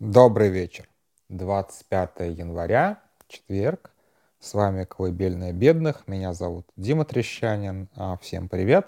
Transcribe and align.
Добрый 0.00 0.48
вечер. 0.48 0.88
25 1.28 2.20
января, 2.20 3.02
четверг. 3.28 3.90
С 4.38 4.54
вами 4.54 4.84
«Колыбельная 4.84 5.52
бедных». 5.52 6.08
Меня 6.08 6.32
зовут 6.32 6.66
Дима 6.74 7.04
Трещанин. 7.04 7.90
А, 7.94 8.16
всем 8.16 8.48
привет. 8.48 8.86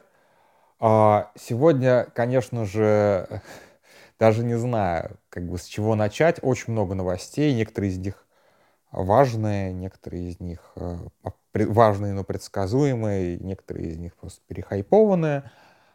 А, 0.80 1.30
сегодня, 1.38 2.06
конечно 2.14 2.64
же, 2.64 3.42
даже 4.18 4.42
не 4.42 4.56
знаю, 4.56 5.18
как 5.28 5.46
бы 5.46 5.58
с 5.58 5.64
чего 5.64 5.94
начать. 5.96 6.38
Очень 6.40 6.72
много 6.72 6.94
новостей. 6.94 7.54
Некоторые 7.54 7.92
из 7.92 7.98
них 7.98 8.26
важные, 8.90 9.74
некоторые 9.74 10.30
из 10.30 10.40
них 10.40 10.72
э, 10.76 10.96
важные, 11.52 12.14
но 12.14 12.24
предсказуемые, 12.24 13.36
некоторые 13.36 13.90
из 13.90 13.98
них 13.98 14.16
просто 14.16 14.40
перехайпованные. 14.46 15.50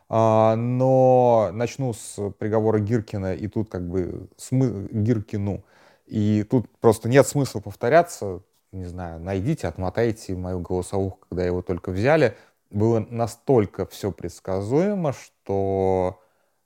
А, 0.09 0.55
но 0.55 1.49
начну 1.53 1.93
с 1.93 2.31
приговора 2.39 2.79
Гиркина, 2.79 3.33
и 3.33 3.47
тут 3.47 3.69
как 3.69 3.87
бы 3.87 4.29
смы... 4.37 4.87
Гиркину, 4.91 5.63
и 6.05 6.43
тут 6.49 6.69
просто 6.79 7.09
нет 7.09 7.27
смысла 7.27 7.59
повторяться, 7.59 8.41
не 8.71 8.85
знаю, 8.85 9.19
найдите, 9.19 9.67
отмотайте 9.67 10.35
мою 10.35 10.59
голосовуху, 10.59 11.19
когда 11.29 11.45
его 11.45 11.61
только 11.61 11.91
взяли. 11.91 12.35
Было 12.69 13.05
настолько 13.09 13.85
все 13.85 14.11
предсказуемо, 14.11 15.13
что 15.13 16.19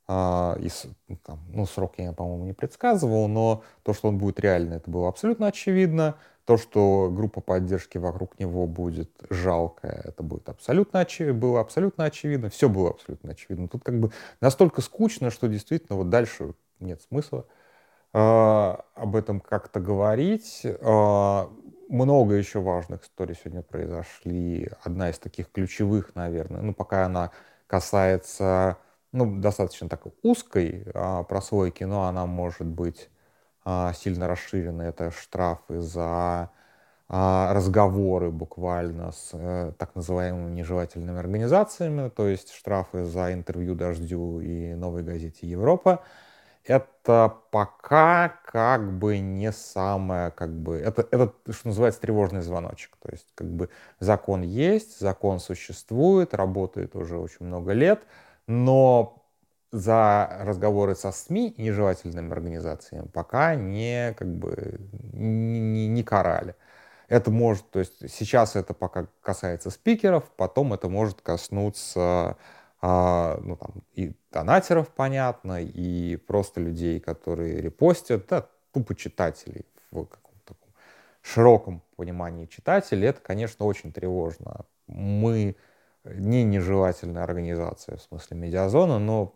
э, 0.08 0.56
и, 1.08 1.16
там, 1.16 1.40
ну, 1.54 1.66
срок 1.66 1.94
я, 1.98 2.14
по-моему, 2.14 2.46
не 2.46 2.54
предсказывал, 2.54 3.28
но 3.28 3.64
то, 3.84 3.94
что 3.94 4.08
он 4.10 4.18
будет 4.18 4.40
реально, 4.40 4.76
это 4.76 4.90
было 4.90 5.10
абсолютно 5.10 5.48
очевидно. 5.48 6.16
То, 6.46 6.58
что 6.58 7.10
группа 7.12 7.40
поддержки 7.40 7.98
вокруг 7.98 8.40
него 8.40 8.66
будет 8.66 9.12
жалкая, 9.30 10.02
это 10.06 10.24
будет 10.24 10.50
абсолютно 10.50 11.02
очевидно, 11.02 11.40
было 11.40 11.62
абсолютно 11.62 12.06
очевидно, 12.06 12.50
все 12.50 12.68
было 12.68 12.90
абсолютно 12.90 13.32
очевидно. 13.32 13.68
Тут 13.68 13.84
как 13.84 14.00
бы 14.00 14.12
настолько 14.42 14.82
скучно, 14.82 15.30
что 15.30 15.48
действительно 15.48 15.98
вот 15.98 16.10
дальше 16.10 16.54
нет 16.80 17.02
смысла 17.02 17.46
э, 18.14 18.18
об 18.18 19.16
этом 19.16 19.40
как-то 19.40 19.80
говорить. 19.80 20.62
Э, 20.64 21.48
много 21.90 22.34
еще 22.36 22.60
важных 22.60 23.04
историй 23.04 23.36
сегодня 23.36 23.62
произошли. 23.62 24.70
Одна 24.84 25.10
из 25.12 25.20
таких 25.20 25.52
ключевых, 25.52 26.16
наверное, 26.16 26.62
ну 26.62 26.74
пока 26.74 27.06
она 27.06 27.32
касается 27.68 28.78
ну, 29.12 29.40
достаточно 29.40 29.90
так 29.90 30.06
узкой 30.24 30.84
э, 30.86 31.24
прослойки, 31.28 31.84
но 31.84 32.06
она 32.06 32.26
может 32.26 32.68
быть 32.68 33.10
сильно 33.66 34.28
расширены. 34.28 34.84
Это 34.84 35.12
штрафы 35.12 35.80
за 35.80 36.50
а, 37.14 37.54
разговоры 37.54 38.32
буквально 38.32 39.12
с 39.12 39.32
э, 39.34 39.74
так 39.78 39.96
называемыми 39.96 40.56
нежелательными 40.56 41.20
организациями, 41.20 42.08
то 42.08 42.26
есть 42.26 42.54
штрафы 42.54 43.04
за 43.04 43.34
интервью 43.34 43.76
«Дождю» 43.76 44.40
и 44.40 44.74
«Новой 44.76 45.04
газете 45.04 45.46
Европа». 45.46 46.04
Это 46.64 47.36
пока 47.52 48.30
как 48.46 48.98
бы 48.98 49.20
не 49.20 49.52
самое, 49.52 50.32
как 50.32 50.54
бы, 50.54 50.78
это, 50.78 51.06
это, 51.12 51.34
что 51.50 51.68
называется, 51.68 52.00
тревожный 52.00 52.42
звоночек. 52.44 52.96
То 53.02 53.10
есть, 53.12 53.28
как 53.36 53.48
бы, 53.52 53.68
закон 54.00 54.42
есть, 54.42 54.98
закон 54.98 55.42
существует, 55.42 56.34
работает 56.34 56.96
уже 56.96 57.18
очень 57.18 57.46
много 57.46 57.74
лет, 57.74 58.04
но 58.48 59.21
за 59.72 60.38
разговоры 60.42 60.96
со 60.96 61.12
СМИ 61.12 61.56
нежелательными 61.58 62.32
организациями 62.32 63.08
пока 63.08 63.56
не, 63.56 64.14
как 64.18 64.28
бы, 64.28 64.80
не, 65.14 65.88
не 65.88 66.04
карали. 66.04 66.56
Это 67.08 67.32
может, 67.32 67.70
то 67.72 67.80
есть 67.80 68.10
сейчас 68.10 68.56
это 68.56 68.74
пока 68.74 69.08
касается 69.22 69.70
спикеров, 69.70 70.30
потом 70.36 70.74
это 70.74 70.88
может 70.90 71.22
коснуться 71.22 72.38
а, 72.82 73.40
ну, 73.44 73.56
там, 73.58 73.84
и 73.94 74.14
донатеров, 74.32 74.90
понятно, 74.90 75.62
и 75.62 76.16
просто 76.16 76.62
людей, 76.62 77.00
которые 77.00 77.62
репостят, 77.62 78.28
да, 78.28 78.48
тупо 78.72 78.96
читателей 78.96 79.66
в 79.92 80.06
каком-то 80.06 80.54
таком 80.54 80.70
широком 81.22 81.84
понимании 81.96 82.46
читателей. 82.46 83.08
Это, 83.10 83.22
конечно, 83.22 83.66
очень 83.66 83.92
тревожно. 83.94 84.66
Мы 84.88 85.56
не 86.04 86.44
нежелательная 86.44 87.24
организация 87.24 87.98
в 87.98 88.02
смысле 88.02 88.38
медиазона, 88.38 88.98
но 88.98 89.36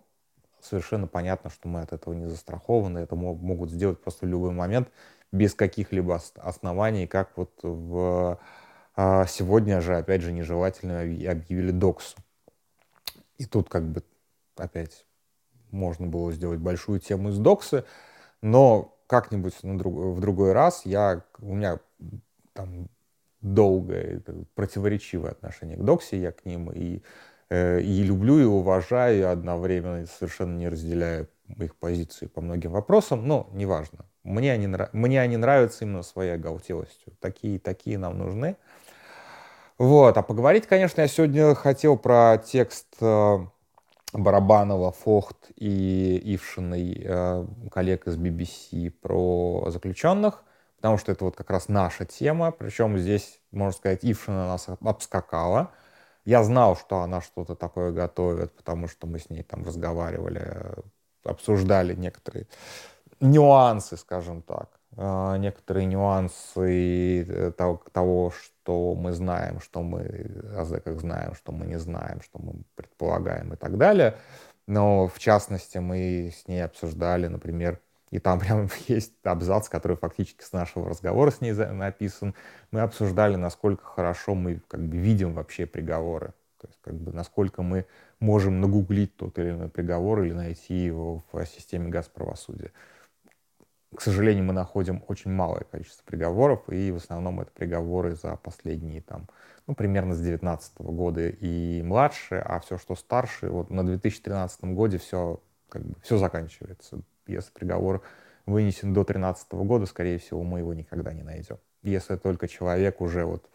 совершенно 0.66 1.08
понятно, 1.08 1.50
что 1.50 1.68
мы 1.68 1.82
от 1.82 1.94
этого 1.94 2.14
не 2.14 2.26
застрахованы. 2.26 3.00
Это 3.00 3.16
могут 3.16 3.72
сделать 3.72 4.02
просто 4.02 4.26
в 4.26 4.30
любой 4.30 4.52
момент 4.52 4.90
без 5.32 5.54
каких-либо 5.54 6.22
оснований, 6.36 7.08
как 7.08 7.32
вот 7.36 7.52
в 7.62 8.40
а, 8.96 9.26
сегодня 9.26 9.82
же, 9.82 9.98
опять 9.98 10.22
же, 10.22 10.32
нежелательно 10.32 11.02
объявили 11.02 11.72
доксу. 11.72 12.18
И 13.38 13.46
тут 13.46 13.70
как 13.70 13.84
бы 13.84 14.04
опять 14.56 15.06
можно 15.72 16.08
было 16.08 16.32
сделать 16.32 16.60
большую 16.60 17.00
тему 17.00 17.30
из 17.30 17.38
доксы, 17.38 17.84
но 18.42 18.98
как-нибудь 19.08 19.56
в 19.62 20.20
другой 20.20 20.54
раз 20.54 20.86
я, 20.86 21.24
у 21.40 21.56
меня 21.56 21.80
там 22.54 22.88
долгое 23.42 24.22
противоречивое 24.56 25.32
отношение 25.32 25.78
к 25.78 25.84
доксе, 25.84 26.20
я 26.20 26.32
к 26.32 26.46
ним 26.46 26.72
и 26.72 27.02
Э, 27.02 27.02
и 27.50 28.04
люблю, 28.04 28.40
и 28.40 28.44
уважаю, 28.44 29.20
и 29.20 29.22
одновременно 29.22 30.06
совершенно 30.08 30.58
не 30.58 30.68
разделяю 30.68 31.28
их 31.60 31.76
позиции 31.76 32.26
по 32.28 32.42
многим 32.42 32.72
вопросам, 32.72 33.28
но 33.28 33.50
неважно. 33.54 34.06
Мне 34.24 34.52
они, 34.52 34.68
мне 34.94 35.22
они 35.22 35.38
нравятся 35.38 35.86
именно 35.86 36.02
своей 36.02 36.32
оголтелостью. 36.32 37.14
Такие, 37.20 37.60
такие 37.60 37.98
нам 37.98 38.18
нужны. 38.18 38.58
Вот. 39.78 40.18
А 40.18 40.24
поговорить, 40.24 40.66
конечно, 40.66 41.02
я 41.02 41.08
сегодня 41.08 41.54
хотел 41.54 41.98
про 41.98 42.38
текст 42.44 42.88
э, 43.02 43.38
Барабанова, 44.14 44.92
Фохт 44.92 45.52
и 45.56 46.20
Ившиной, 46.34 47.04
э, 47.06 47.46
коллег 47.72 48.08
из 48.08 48.18
BBC, 48.18 48.90
про 48.90 49.66
заключенных, 49.70 50.44
потому 50.78 50.98
что 50.98 51.12
это 51.12 51.26
вот 51.26 51.36
как 51.36 51.52
раз 51.52 51.68
наша 51.68 52.06
тема. 52.06 52.52
Причем 52.52 52.98
здесь, 52.98 53.40
можно 53.52 53.74
сказать, 53.78 54.00
Ившина 54.02 54.48
нас 54.48 54.68
обскакала– 54.82 55.72
я 56.26 56.44
знал, 56.44 56.76
что 56.76 57.02
она 57.02 57.22
что-то 57.22 57.56
такое 57.56 57.92
готовит, 57.92 58.52
потому 58.54 58.88
что 58.88 59.08
мы 59.08 59.20
с 59.20 59.30
ней 59.30 59.44
там 59.44 59.64
разговаривали, 59.64 60.74
обсуждали 61.24 61.94
некоторые 61.96 62.48
нюансы, 63.20 63.96
скажем 63.96 64.42
так, 64.42 64.70
а, 64.98 65.38
некоторые 65.38 65.86
нюансы 65.86 67.24
э, 67.24 67.52
того, 67.52 68.32
что 68.32 68.96
мы 68.96 69.12
знаем, 69.12 69.60
что 69.60 69.84
мы 69.84 70.30
о 70.58 70.66
зэках 70.66 71.00
знаем, 71.00 71.36
что 71.36 71.52
мы 71.52 71.66
не 71.66 71.80
знаем, 71.80 72.22
что 72.22 72.40
мы 72.40 72.64
предполагаем 72.76 73.54
и 73.54 73.58
так 73.58 73.78
далее. 73.78 74.18
Но 74.68 75.08
в 75.08 75.20
частности 75.20 75.78
мы 75.78 76.34
с 76.36 76.48
ней 76.48 76.64
обсуждали, 76.64 77.28
например, 77.28 77.80
и 78.16 78.20
там 78.20 78.40
прям 78.44 78.70
есть 78.88 79.14
абзац, 79.24 79.70
который 79.70 79.98
фактически 79.98 80.44
с 80.44 80.54
нашего 80.54 80.90
разговора 80.90 81.32
с 81.32 81.42
ней 81.42 81.54
написан. 81.54 82.34
Мы 82.72 82.82
обсуждали, 82.82 83.36
насколько 83.36 83.84
хорошо 83.84 84.36
мы 84.36 84.62
как 84.68 84.82
бы 84.82 84.98
видим 84.98 85.34
вообще 85.34 85.66
приговоры. 85.66 86.34
То 86.62 86.68
есть 86.68 86.80
как 86.82 86.96
бы 86.96 87.12
насколько 87.12 87.62
мы 87.62 87.86
можем 88.20 88.62
нагуглить 88.62 89.16
тот 89.18 89.38
или 89.38 89.52
иной 89.52 89.70
приговор 89.70 90.24
или 90.24 90.32
найти 90.32 90.74
его 90.74 91.24
в 91.32 91.46
системе 91.46 91.90
газправосудия. 91.90 92.72
К 93.94 94.02
сожалению, 94.02 94.46
мы 94.46 94.54
находим 94.54 95.04
очень 95.08 95.32
малое 95.32 95.66
количество 95.70 96.04
приговоров, 96.06 96.70
и 96.70 96.92
в 96.92 96.98
основном 96.98 97.40
это 97.42 97.52
приговоры 97.52 98.16
за 98.16 98.36
последние 98.36 99.02
там, 99.02 99.28
ну, 99.68 99.76
примерно 99.76 100.14
с 100.14 100.18
2019 100.18 100.80
года 100.80 101.30
и 101.30 101.82
младше, 101.82 102.36
а 102.36 102.60
все, 102.60 102.78
что 102.78 102.96
старше, 102.96 103.50
вот 103.50 103.70
на 103.70 103.86
2013 103.86 104.66
годе 104.66 104.98
все, 104.98 105.40
как 105.70 105.84
бы, 105.84 105.96
все 106.02 106.18
заканчивается 106.18 107.02
если 107.28 107.52
приговор 107.52 108.02
вынесен 108.46 108.94
до 108.94 109.02
2013 109.02 109.52
года, 109.54 109.86
скорее 109.86 110.20
всего, 110.20 110.44
мы 110.44 110.60
его 110.60 110.74
никогда 110.74 111.14
не 111.14 111.24
найдем. 111.24 111.58
Если 111.82 112.16
только 112.16 112.48
человек 112.48 113.02
уже 113.02 113.26
вот 113.26 113.50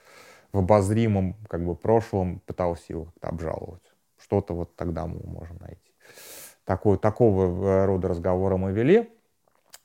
в 0.52 0.58
обозримом 0.58 1.36
как 1.48 1.64
бы 1.64 1.74
прошлом 1.74 2.40
пытался 2.40 2.84
его 2.88 3.04
как-то 3.06 3.28
обжаловать. 3.28 3.82
Что-то 4.18 4.54
вот 4.54 4.76
тогда 4.76 5.06
мы 5.06 5.20
можем 5.24 5.58
найти. 5.60 5.92
Такой, 6.64 6.98
такого 6.98 7.66
э, 7.66 7.84
рода 7.86 8.08
разговора 8.08 8.56
мы 8.56 8.72
вели. 8.72 9.10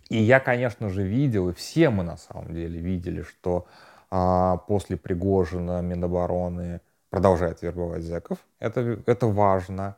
И 0.09 0.17
я, 0.17 0.39
конечно 0.39 0.89
же, 0.89 1.03
видел, 1.03 1.49
и 1.49 1.53
все 1.53 1.89
мы 1.89 2.03
на 2.03 2.17
самом 2.17 2.53
деле 2.53 2.79
видели, 2.79 3.23
что 3.23 3.65
а, 4.11 4.57
после 4.57 4.97
Пригожина 4.97 5.81
Минобороны 5.81 6.81
продолжает 7.09 7.63
вербовать 7.63 8.03
зэков. 8.03 8.37
Это, 8.59 8.99
это 9.07 9.25
важно 9.25 9.95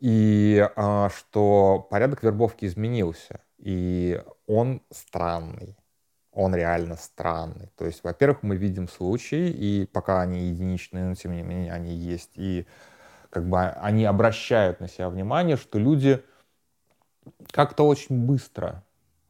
и 0.00 0.68
а, 0.76 1.10
что 1.10 1.86
порядок 1.90 2.22
вербовки 2.22 2.64
изменился, 2.64 3.40
и 3.58 4.22
он 4.46 4.82
странный. 4.90 5.76
Он 6.32 6.54
реально 6.54 6.96
странный. 6.96 7.68
То 7.76 7.84
есть, 7.84 8.04
во-первых, 8.04 8.42
мы 8.42 8.56
видим 8.56 8.88
случаи, 8.88 9.50
и 9.50 9.86
пока 9.86 10.20
они 10.20 10.48
единичные, 10.48 11.04
но 11.04 11.14
тем 11.14 11.32
не 11.32 11.42
менее 11.42 11.72
они 11.72 11.92
есть, 11.94 12.30
и 12.36 12.66
как 13.30 13.48
бы 13.48 13.60
они 13.60 14.04
обращают 14.04 14.80
на 14.80 14.88
себя 14.88 15.08
внимание, 15.08 15.56
что 15.56 15.78
люди 15.78 16.22
как-то 17.50 17.86
очень 17.86 18.24
быстро 18.24 18.84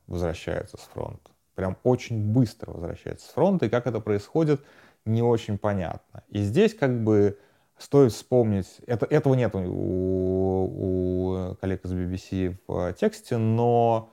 возвращаются 0.06 0.76
с 0.76 0.82
фронта. 0.82 1.30
Прям 1.54 1.76
очень 1.82 2.32
быстро 2.32 2.72
возвращаются 2.72 3.26
с 3.26 3.30
фронта, 3.30 3.66
и 3.66 3.68
как 3.70 3.86
это 3.86 4.00
происходит, 4.00 4.62
не 5.04 5.22
очень 5.22 5.58
понятно. 5.58 6.22
И 6.28 6.42
здесь 6.42 6.74
как 6.74 7.02
бы 7.02 7.38
Стоит 7.78 8.12
вспомнить, 8.12 8.80
это, 8.86 9.06
этого 9.06 9.34
нет 9.34 9.54
у, 9.54 9.60
у 9.60 11.54
коллег 11.60 11.84
из 11.84 11.92
BBC 11.92 12.56
в 12.66 12.92
тексте, 12.94 13.36
но 13.36 14.10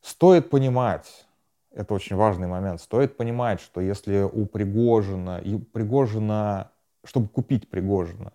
стоит 0.00 0.48
понимать, 0.48 1.26
это 1.72 1.94
очень 1.94 2.14
важный 2.14 2.46
момент, 2.46 2.80
стоит 2.80 3.16
понимать, 3.16 3.60
что 3.60 3.80
если 3.80 4.22
у 4.22 4.46
Пригожина, 4.46 5.38
и 5.38 5.58
Пригожина, 5.58 6.70
чтобы 7.04 7.28
купить 7.28 7.68
Пригожина, 7.68 8.32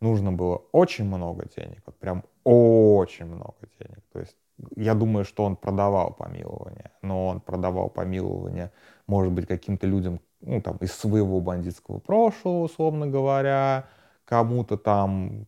нужно 0.00 0.32
было 0.32 0.62
очень 0.72 1.04
много 1.04 1.46
денег, 1.56 1.82
вот 1.86 1.96
прям 1.96 2.24
очень 2.42 3.26
много 3.26 3.56
денег. 3.78 4.02
То 4.12 4.20
есть 4.20 4.36
я 4.76 4.94
думаю, 4.94 5.24
что 5.24 5.44
он 5.44 5.56
продавал 5.56 6.12
помилование, 6.12 6.90
но 7.02 7.26
он 7.26 7.40
продавал 7.40 7.88
помилование, 7.88 8.72
может 9.06 9.32
быть, 9.32 9.46
каким-то 9.46 9.86
людям, 9.86 10.20
ну, 10.44 10.60
там, 10.60 10.76
из 10.78 10.92
своего 10.92 11.40
бандитского 11.40 11.98
прошлого, 11.98 12.64
условно 12.64 13.06
говоря, 13.06 13.86
кому-то 14.24 14.76
там 14.76 15.46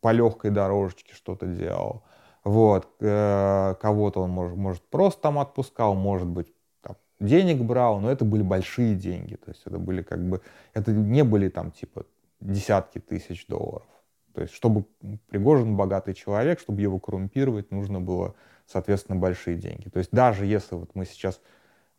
по 0.00 0.10
легкой 0.10 0.50
дорожечке 0.50 1.14
что-то 1.14 1.46
делал. 1.46 2.02
Вот, 2.44 2.88
э, 3.00 3.74
кого-то 3.80 4.22
он, 4.22 4.30
может, 4.30 4.56
может, 4.56 4.82
просто 4.82 5.22
там 5.22 5.38
отпускал, 5.38 5.94
может 5.94 6.26
быть, 6.26 6.52
там, 6.80 6.96
денег 7.20 7.62
брал, 7.62 8.00
но 8.00 8.10
это 8.10 8.24
были 8.24 8.42
большие 8.42 8.96
деньги, 8.96 9.36
то 9.36 9.50
есть 9.50 9.62
это 9.64 9.78
были 9.78 10.02
как 10.02 10.18
бы, 10.26 10.40
это 10.74 10.90
не 10.90 11.22
были 11.22 11.48
там 11.48 11.70
типа 11.70 12.04
десятки 12.40 12.98
тысяч 12.98 13.46
долларов. 13.46 13.86
То 14.34 14.40
есть, 14.40 14.54
чтобы 14.54 14.86
Пригожин 15.28 15.76
богатый 15.76 16.14
человек, 16.14 16.58
чтобы 16.58 16.80
его 16.80 16.98
коррумпировать, 16.98 17.70
нужно 17.70 18.00
было, 18.00 18.34
соответственно, 18.66 19.20
большие 19.20 19.56
деньги. 19.56 19.88
То 19.90 19.98
есть, 19.98 20.10
даже 20.10 20.46
если 20.46 20.74
вот 20.74 20.90
мы 20.94 21.04
сейчас 21.04 21.38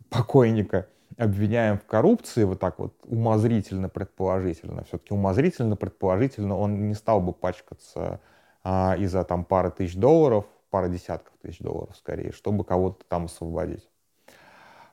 покойника 0.09 0.87
обвиняем 1.17 1.77
в 1.77 1.85
коррупции, 1.85 2.43
вот 2.43 2.59
так 2.59 2.79
вот 2.79 2.93
умозрительно, 3.05 3.89
предположительно, 3.89 4.83
все-таки 4.83 5.13
умозрительно, 5.13 5.75
предположительно, 5.75 6.57
он 6.57 6.87
не 6.87 6.93
стал 6.93 7.21
бы 7.21 7.33
пачкаться 7.33 8.19
а, 8.63 8.95
из-за 8.97 9.23
там 9.23 9.45
пары 9.45 9.71
тысяч 9.71 9.95
долларов, 9.95 10.45
пары 10.69 10.89
десятков 10.89 11.33
тысяч 11.41 11.59
долларов 11.59 11.95
скорее, 11.95 12.31
чтобы 12.31 12.63
кого-то 12.63 13.03
там 13.07 13.25
освободить. 13.25 13.87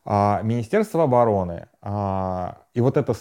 А, 0.04 0.40
Министерство 0.42 1.04
обороны. 1.04 1.68
А, 1.82 2.62
и 2.74 2.80
вот 2.80 2.96
это, 2.96 3.14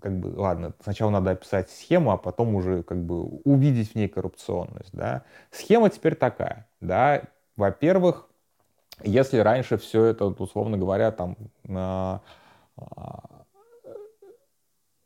как 0.00 0.18
бы, 0.18 0.32
ладно, 0.38 0.72
сначала 0.82 1.10
надо 1.10 1.32
описать 1.32 1.70
схему, 1.70 2.12
а 2.12 2.16
потом 2.16 2.54
уже 2.54 2.82
как 2.82 3.02
бы 3.04 3.22
увидеть 3.44 3.92
в 3.92 3.94
ней 3.94 4.08
коррупционность. 4.08 4.90
Да? 4.92 5.24
Схема 5.50 5.90
теперь 5.90 6.14
такая. 6.14 6.66
Да? 6.80 7.22
Во-первых, 7.56 8.28
если 9.02 9.38
раньше 9.38 9.76
все 9.76 10.04
это, 10.04 10.26
условно 10.26 10.76
говоря, 10.78 11.10
там 11.10 11.36
а, 11.68 12.20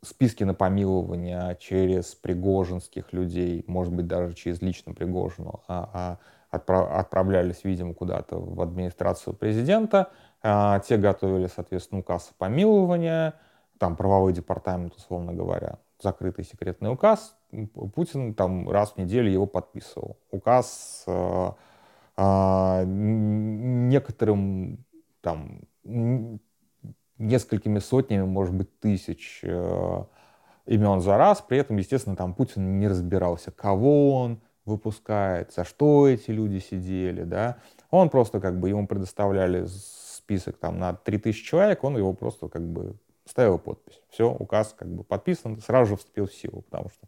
списки 0.03 0.43
на 0.43 0.53
помилование 0.53 1.57
через 1.59 2.15
пригожинских 2.15 3.11
людей, 3.11 3.63
может 3.67 3.93
быть, 3.93 4.07
даже 4.07 4.35
через 4.35 4.61
лично 4.61 4.93
Пригожину, 4.93 5.63
а, 5.67 6.19
а 6.51 6.99
отправлялись, 6.99 7.63
видимо, 7.63 7.93
куда-то 7.93 8.39
в 8.39 8.61
администрацию 8.61 9.33
президента– 9.33 10.09
а, 10.47 10.79
те 10.79 10.97
готовили, 10.97 11.47
соответственно, 11.47 12.01
указ 12.01 12.29
о 12.29 12.33
помиловании, 12.37 13.33
там 13.79 13.95
правовой 13.95 14.31
департамент, 14.31 14.93
условно 14.93 15.33
говоря, 15.33 15.79
закрытый 15.99 16.45
секретный 16.45 16.91
указ. 16.91 17.35
Путин 17.95 18.35
там 18.35 18.69
раз 18.69 18.91
в 18.91 18.97
неделю 18.97 19.31
его 19.31 19.47
подписывал. 19.47 20.17
Указ 20.29 21.03
э, 21.07 21.51
э, 22.17 22.83
некоторым 22.85 24.85
там 25.21 25.61
несколькими 27.17 27.79
сотнями, 27.79 28.23
может 28.23 28.53
быть, 28.53 28.79
тысяч 28.79 29.39
э, 29.43 30.03
имен 30.65 31.01
за 31.01 31.17
раз. 31.17 31.41
При 31.41 31.57
этом, 31.57 31.77
естественно, 31.77 32.15
там 32.15 32.33
Путин 32.33 32.79
не 32.79 32.87
разбирался, 32.87 33.51
кого 33.51 34.13
он 34.19 34.41
выпускает, 34.65 35.53
за 35.53 35.63
что 35.63 36.07
эти 36.07 36.31
люди 36.31 36.59
сидели, 36.59 37.23
да. 37.23 37.57
Он 37.91 38.09
просто 38.09 38.39
как 38.39 38.59
бы 38.59 38.69
ему 38.69 38.87
предоставляли 38.87 39.67
список 39.67 40.57
там 40.57 40.79
на 40.79 40.93
3000 40.93 41.43
человек, 41.43 41.83
он 41.83 41.97
его 41.97 42.13
просто 42.13 42.47
как 42.47 42.67
бы 42.67 42.95
ставил 43.25 43.59
подпись. 43.59 44.01
Все, 44.09 44.31
указ 44.31 44.75
как 44.77 44.87
бы 44.87 45.03
подписан, 45.03 45.59
сразу 45.61 45.91
же 45.91 45.97
вступил 45.97 46.27
в 46.27 46.33
силу, 46.33 46.63
потому 46.63 46.89
что 46.89 47.07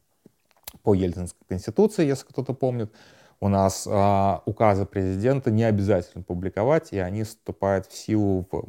по 0.84 0.94
Ельцинской 0.94 1.46
конституции, 1.48 2.06
если 2.06 2.26
кто-то 2.28 2.54
помнит, 2.54 2.92
у 3.40 3.50
нас 3.50 3.88
а, 3.90 4.42
указы 4.46 4.86
президента 4.86 5.52
не 5.52 5.64
обязательно 5.64 6.24
публиковать, 6.24 6.92
и 6.92 6.98
они 6.98 7.24
вступают 7.24 7.86
в 7.88 7.96
силу 7.96 8.48
в, 8.52 8.66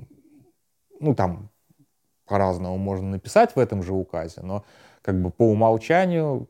ну 1.00 1.14
там 1.14 1.50
по-разному 2.26 2.76
можно 2.76 3.10
написать 3.10 3.56
в 3.56 3.58
этом 3.58 3.82
же 3.82 3.92
указе, 3.94 4.40
но 4.42 4.64
как 5.02 5.20
бы 5.20 5.30
по 5.30 5.44
умолчанию 5.44 6.48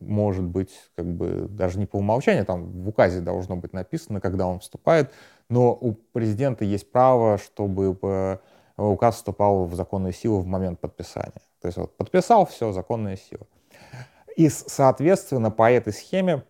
может 0.00 0.44
быть, 0.44 0.70
как 0.94 1.06
бы 1.06 1.46
даже 1.48 1.78
не 1.78 1.86
по 1.86 1.96
умолчанию, 1.96 2.44
там 2.44 2.70
в 2.82 2.88
указе 2.88 3.20
должно 3.20 3.56
быть 3.56 3.72
написано, 3.72 4.20
когда 4.20 4.46
он 4.46 4.60
вступает, 4.60 5.12
но 5.48 5.72
у 5.72 5.92
президента 5.92 6.64
есть 6.64 6.90
право, 6.92 7.38
чтобы 7.38 7.98
э, 8.00 8.38
указ 8.76 9.16
вступал 9.16 9.64
в 9.64 9.74
законную 9.74 10.12
силу 10.12 10.40
в 10.40 10.46
момент 10.46 10.80
подписания. 10.80 11.42
То 11.60 11.66
есть 11.66 11.78
вот 11.78 11.96
подписал, 11.96 12.46
все, 12.46 12.72
законная 12.72 13.16
сила. 13.16 13.46
И, 14.36 14.48
соответственно, 14.48 15.50
по 15.50 15.70
этой 15.70 15.92
схеме 15.92 16.44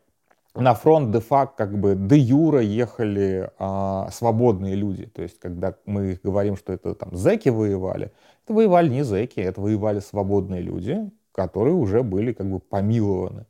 на 0.55 0.75
фронт 0.75 1.11
де-факто, 1.11 1.57
как 1.57 1.79
бы 1.79 1.95
де 1.95 2.17
юра 2.17 2.61
ехали 2.61 3.51
а, 3.59 4.09
свободные 4.11 4.75
люди. 4.75 5.07
То 5.07 5.23
есть, 5.23 5.39
когда 5.39 5.75
мы 5.87 6.19
говорим, 6.23 6.57
что 6.57 6.73
это 6.73 6.95
там 6.95 7.15
зеки 7.17 7.49
воевали, 7.51 8.13
это 8.45 8.55
воевали 8.55 8.89
не 8.89 9.05
зеки, 9.05 9.41
это 9.41 9.61
воевали 9.61 10.01
свободные 10.01 10.63
люди, 10.63 11.11
которые 11.33 11.75
уже 11.75 12.03
были 12.03 12.33
как 12.33 12.51
бы 12.51 12.59
помилованы. 12.59 13.47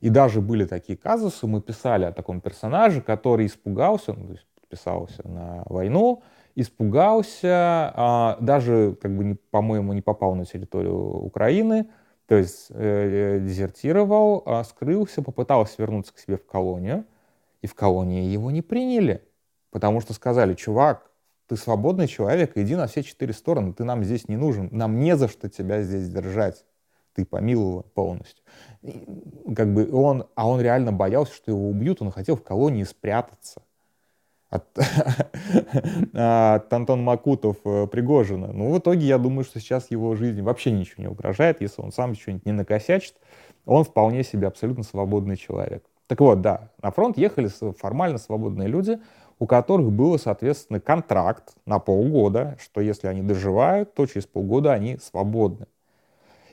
И 0.00 0.10
даже 0.10 0.40
были 0.40 0.64
такие 0.64 0.98
казусы, 0.98 1.46
мы 1.46 1.60
писали 1.60 2.04
о 2.04 2.12
таком 2.12 2.40
персонаже, 2.40 3.00
который 3.00 3.46
испугался, 3.46 4.12
ну, 4.12 4.26
то 4.26 4.32
есть 4.32 4.46
подписался 4.60 5.26
на 5.28 5.62
войну, 5.66 6.22
испугался, 6.54 7.92
а, 7.94 8.36
даже, 8.40 8.96
как 9.00 9.16
бы, 9.16 9.36
по-моему, 9.50 9.92
не 9.92 10.02
попал 10.02 10.34
на 10.34 10.44
территорию 10.44 11.24
Украины, 11.24 11.86
то 12.32 12.38
есть 12.38 12.68
э, 12.70 13.40
дезертировал, 13.42 14.42
а, 14.46 14.64
скрылся, 14.64 15.20
попытался 15.20 15.74
вернуться 15.76 16.14
к 16.14 16.18
себе 16.18 16.38
в 16.38 16.46
колонию, 16.46 17.04
и 17.60 17.66
в 17.66 17.74
колонии 17.74 18.24
его 18.24 18.50
не 18.50 18.62
приняли, 18.62 19.22
потому 19.70 20.00
что 20.00 20.14
сказали, 20.14 20.54
чувак, 20.54 21.10
ты 21.46 21.58
свободный 21.58 22.08
человек, 22.08 22.56
иди 22.56 22.74
на 22.74 22.86
все 22.86 23.02
четыре 23.02 23.34
стороны, 23.34 23.74
ты 23.74 23.84
нам 23.84 24.02
здесь 24.02 24.28
не 24.28 24.38
нужен, 24.38 24.70
нам 24.72 24.98
не 24.98 25.14
за 25.14 25.28
что 25.28 25.50
тебя 25.50 25.82
здесь 25.82 26.08
держать 26.08 26.64
ты 27.12 27.26
помиловал 27.26 27.82
полностью. 27.82 28.42
И, 28.80 29.06
как 29.54 29.74
бы 29.74 29.92
он, 29.92 30.26
а 30.34 30.48
он 30.48 30.62
реально 30.62 30.90
боялся, 30.90 31.34
что 31.34 31.50
его 31.50 31.68
убьют, 31.68 32.00
он 32.00 32.10
хотел 32.10 32.36
в 32.36 32.42
колонии 32.42 32.84
спрятаться 32.84 33.60
от, 34.52 34.64
от 36.12 36.72
Антон 36.72 37.02
Макутов 37.02 37.56
э, 37.64 37.86
Пригожина. 37.86 38.52
Ну, 38.52 38.70
в 38.70 38.78
итоге, 38.78 39.06
я 39.06 39.16
думаю, 39.16 39.44
что 39.44 39.58
сейчас 39.60 39.90
его 39.90 40.14
жизни 40.14 40.42
вообще 40.42 40.70
ничего 40.70 41.02
не 41.02 41.08
угрожает, 41.08 41.62
если 41.62 41.80
он 41.80 41.90
сам 41.90 42.14
что-нибудь 42.14 42.44
не 42.44 42.52
накосячит, 42.52 43.14
он 43.64 43.84
вполне 43.84 44.22
себе 44.22 44.46
абсолютно 44.46 44.84
свободный 44.84 45.36
человек. 45.36 45.84
Так 46.06 46.20
вот, 46.20 46.42
да, 46.42 46.68
на 46.82 46.90
фронт 46.90 47.16
ехали 47.16 47.48
формально 47.78 48.18
свободные 48.18 48.68
люди, 48.68 49.00
у 49.38 49.46
которых 49.46 49.90
был, 49.90 50.18
соответственно, 50.18 50.80
контракт 50.80 51.54
на 51.64 51.78
полгода, 51.78 52.58
что 52.60 52.82
если 52.82 53.06
они 53.06 53.22
доживают, 53.22 53.94
то 53.94 54.04
через 54.04 54.26
полгода 54.26 54.72
они 54.72 54.98
свободны. 54.98 55.66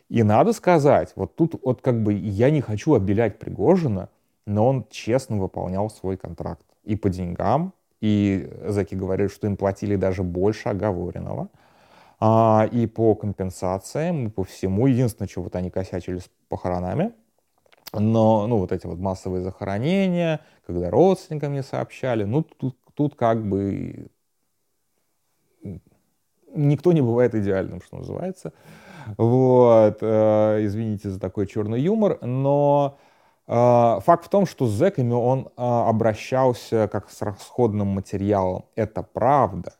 И 0.08 0.24
надо 0.24 0.54
сказать, 0.54 1.12
вот 1.16 1.36
тут 1.36 1.60
вот 1.64 1.82
как 1.82 2.02
бы 2.02 2.14
я 2.14 2.50
не 2.50 2.62
хочу 2.62 2.94
обелять 2.94 3.38
Пригожина, 3.38 4.08
но 4.46 4.66
он 4.66 4.86
честно 4.90 5.38
выполнял 5.38 5.90
свой 5.90 6.16
контракт. 6.16 6.66
И 6.84 6.96
по 6.96 7.10
деньгам, 7.10 7.74
и 8.02 8.50
Заки 8.66 8.96
говорили, 8.96 9.28
что 9.28 9.48
им 9.48 9.58
платили 9.58 9.96
даже 9.96 10.24
больше 10.24 10.70
оговоренного, 10.70 11.50
а, 12.20 12.68
и 12.72 12.88
по 12.88 13.16
компенсациям, 13.16 14.28
и 14.28 14.30
по 14.30 14.44
всему. 14.44 14.88
Единственное, 14.88 15.30
что 15.30 15.42
вот 15.42 15.56
они 15.56 15.70
косячили 15.70 16.20
с 16.20 16.30
похоронами, 16.48 17.14
но, 17.94 18.46
ну, 18.48 18.58
вот 18.58 18.72
эти 18.72 18.86
вот 18.86 19.00
массовые 19.00 19.42
захоронения, 19.42 20.42
когда 20.66 20.90
родственникам 20.90 21.54
не 21.54 21.64
сообщали, 21.64 22.24
ну, 22.24 22.44
тут, 22.44 22.78
тут 22.94 23.16
как 23.16 23.48
бы 23.48 24.10
никто 26.54 26.92
не 26.92 27.02
бывает 27.02 27.36
идеальным, 27.36 27.82
что 27.82 27.98
называется. 27.98 28.54
Вот, 29.18 29.98
э, 30.02 30.66
извините 30.66 31.10
за 31.10 31.20
такой 31.20 31.48
черный 31.48 31.82
юмор, 31.82 32.20
но 32.22 33.00
факт 33.50 34.26
в 34.26 34.30
том, 34.30 34.46
что 34.46 34.68
с 34.68 34.72
зэками 34.72 35.14
он 35.14 35.48
э, 35.48 35.52
обращался 35.58 36.88
как 36.88 37.10
с 37.10 37.22
расходным 37.24 37.88
материалом. 37.88 38.66
Это 38.76 39.02
правда. 39.02 39.74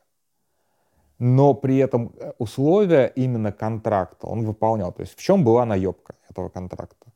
Но 1.20 1.54
при 1.54 1.76
этом 1.76 2.12
условия 2.38 3.12
именно 3.14 3.52
контракта 3.52 4.26
он 4.26 4.44
выполнял. 4.44 4.90
То 4.92 5.02
есть 5.02 5.16
в 5.16 5.22
чем 5.22 5.44
была 5.44 5.64
наебка 5.64 6.14
этого 6.28 6.48
контракта? 6.48 7.06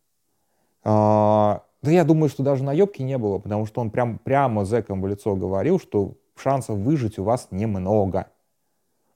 Да 0.84 1.60
я 1.82 2.04
думаю, 2.04 2.28
что 2.28 2.42
даже 2.42 2.62
наебки 2.62 3.02
не 3.02 3.18
было, 3.18 3.38
потому 3.38 3.66
что 3.66 3.80
он 3.80 3.90
прям, 3.90 4.18
прямо 4.18 4.64
зэкам 4.64 5.02
в 5.02 5.06
лицо 5.06 5.34
говорил, 5.34 5.80
что 5.80 6.14
шансов 6.36 6.78
выжить 6.78 7.18
у 7.18 7.24
вас 7.24 7.48
немного. 7.50 8.28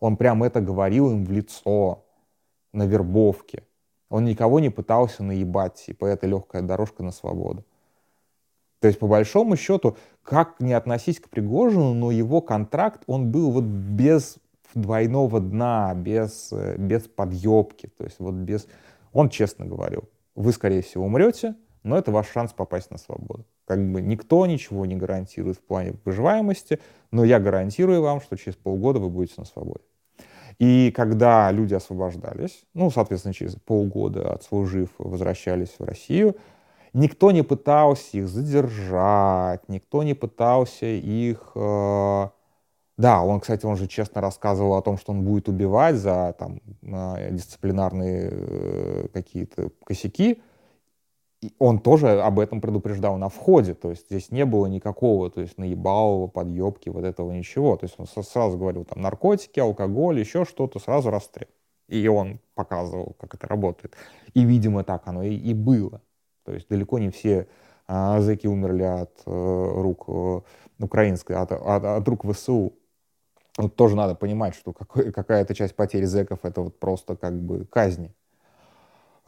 Он 0.01 0.17
прям 0.17 0.43
это 0.43 0.61
говорил 0.61 1.11
им 1.11 1.25
в 1.25 1.31
лицо 1.31 2.05
на 2.73 2.85
вербовке. 2.85 3.63
Он 4.09 4.25
никого 4.25 4.61
не 4.61 4.71
пытался 4.71 5.23
наебать, 5.23 5.75
типа 5.75 6.07
это 6.07 6.27
легкая 6.27 6.63
дорожка 6.63 7.03
на 7.03 7.13
свободу. 7.13 7.65
То 8.81 8.89
есть, 8.89 8.99
по 8.99 9.07
большому 9.07 9.57
счету, 9.57 9.97
как 10.23 10.61
не 10.61 10.73
относись 10.73 11.21
к 11.21 11.29
Пригожину, 11.29 11.95
но 11.95 12.11
его 12.11 12.41
контракт, 12.41 13.03
он 13.07 13.31
был 13.31 13.51
вот 13.51 13.65
без 13.65 14.39
двойного 14.75 15.41
дна, 15.41 15.95
без, 15.95 16.53
э, 16.53 16.77
без 16.77 17.03
подъебки, 17.03 17.91
то 17.97 18.05
есть 18.05 18.17
вот 18.19 18.35
без... 18.35 18.67
Он 19.13 19.31
честно 19.31 19.67
говорил, 19.67 20.05
вы, 20.35 20.53
скорее 20.53 20.83
всего, 20.83 21.07
умрете, 21.07 21.57
но 21.83 21.97
это 21.97 22.13
ваш 22.13 22.31
шанс 22.31 22.53
попасть 22.53 22.91
на 22.91 22.99
свободу. 22.99 23.45
Как 23.67 23.79
бы 23.93 24.01
никто 24.01 24.47
ничего 24.47 24.87
не 24.87 24.95
гарантирует 24.95 25.57
в 25.57 25.63
плане 25.63 25.95
выживаемости, 26.05 26.81
но 27.11 27.25
я 27.25 27.41
гарантирую 27.41 28.03
вам, 28.03 28.21
что 28.21 28.37
через 28.37 28.57
полгода 28.57 28.99
вы 28.99 29.09
будете 29.09 29.35
на 29.39 29.45
свободе. 29.45 29.85
И 30.59 30.93
когда 30.95 31.51
люди 31.53 31.75
освобождались, 31.75 32.65
ну, 32.75 32.91
соответственно, 32.91 33.33
через 33.33 33.55
полгода 33.55 34.33
отслужив, 34.33 34.91
возвращались 34.99 35.75
в 35.79 35.85
Россию, 35.85 36.37
никто 36.93 37.31
не 37.31 37.43
пытался 37.43 38.19
их 38.19 38.29
задержать, 38.29 39.69
никто 39.69 40.03
не 40.03 40.15
пытался 40.15 40.87
их... 40.87 41.53
Э... 41.55 42.29
Да, 42.97 43.23
он, 43.23 43.39
кстати, 43.39 43.65
он 43.65 43.77
же 43.77 43.87
честно 43.87 44.21
рассказывал 44.21 44.75
о 44.75 44.83
том, 44.83 44.99
что 44.99 45.13
он 45.13 45.23
будет 45.23 45.49
убивать 45.49 45.95
за 45.95 46.35
там, 46.37 46.61
э, 46.83 47.31
дисциплинарные 47.31 48.29
э, 48.33 49.09
какие-то 49.13 49.71
косяки, 49.85 50.43
он 51.59 51.79
тоже 51.79 52.21
об 52.21 52.41
этом 52.41 52.61
предупреждал 52.61 53.17
на 53.17 53.29
входе, 53.29 53.75
то 53.75 53.91
есть 53.91 54.07
здесь 54.07 54.31
не 54.31 54.45
было 54.45 54.67
никакого, 54.67 55.31
то 55.31 55.41
есть 55.41 55.57
наебалого, 55.57 56.27
подъебки, 56.27 56.89
вот 56.89 57.05
этого 57.05 57.31
ничего. 57.31 57.77
То 57.77 57.85
есть 57.85 57.97
он 57.99 58.07
сразу 58.25 58.59
говорил, 58.59 58.85
там, 58.85 59.01
наркотики, 59.03 59.61
алкоголь, 59.61 60.19
еще 60.19 60.45
что-то, 60.45 60.79
сразу 60.81 61.11
расстрел. 61.11 61.49
И 61.89 62.07
он 62.09 62.41
показывал, 62.55 63.15
как 63.19 63.35
это 63.35 63.47
работает. 63.47 63.97
И, 64.35 64.45
видимо, 64.45 64.85
так 64.85 65.03
оно 65.07 65.23
и, 65.23 65.35
и 65.35 65.55
было. 65.55 66.03
То 66.45 66.53
есть 66.55 66.69
далеко 66.69 66.99
не 66.99 67.11
все 67.11 67.47
а, 67.87 68.21
зэки 68.21 68.47
умерли 68.47 68.83
от 68.83 69.23
а, 69.25 69.83
рук 69.83 70.05
а, 70.09 70.43
украинской, 70.81 71.35
от, 71.35 71.53
от, 71.53 71.85
от 71.85 72.09
рук 72.09 72.25
ВСУ. 72.31 72.75
Вот 73.57 73.75
тоже 73.75 73.97
надо 73.97 74.15
понимать, 74.15 74.55
что 74.55 74.73
какая-то 74.73 75.55
часть 75.55 75.75
потерь 75.75 76.05
зэков 76.05 76.41
это 76.45 76.63
вот 76.63 76.79
просто 76.79 77.17
как 77.17 77.41
бы 77.41 77.65
казни. 77.65 78.15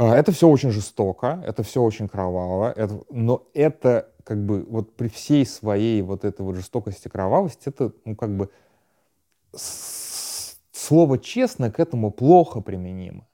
А, 0.01 0.17
это 0.17 0.33
все 0.33 0.49
очень 0.49 0.71
жестоко, 0.71 1.43
это 1.47 1.63
все 1.63 1.83
очень 1.83 2.09
кроваво, 2.09 2.73
это, 2.75 3.03
но 3.11 3.47
это 3.53 4.11
как 4.25 4.43
бы 4.43 4.63
вот 4.63 4.97
при 4.97 5.09
всей 5.09 5.45
своей 5.45 6.01
вот 6.01 6.25
этой 6.25 6.41
вот 6.41 6.57
жестокости, 6.57 7.09
кровавости, 7.09 7.69
это 7.69 7.93
ну 8.07 8.17
как 8.17 8.35
бы 8.35 8.49
слово 9.53 11.19
честно 11.19 11.71
к 11.71 11.79
этому 11.79 12.11
плохо 12.11 12.63
применимо. 12.63 13.29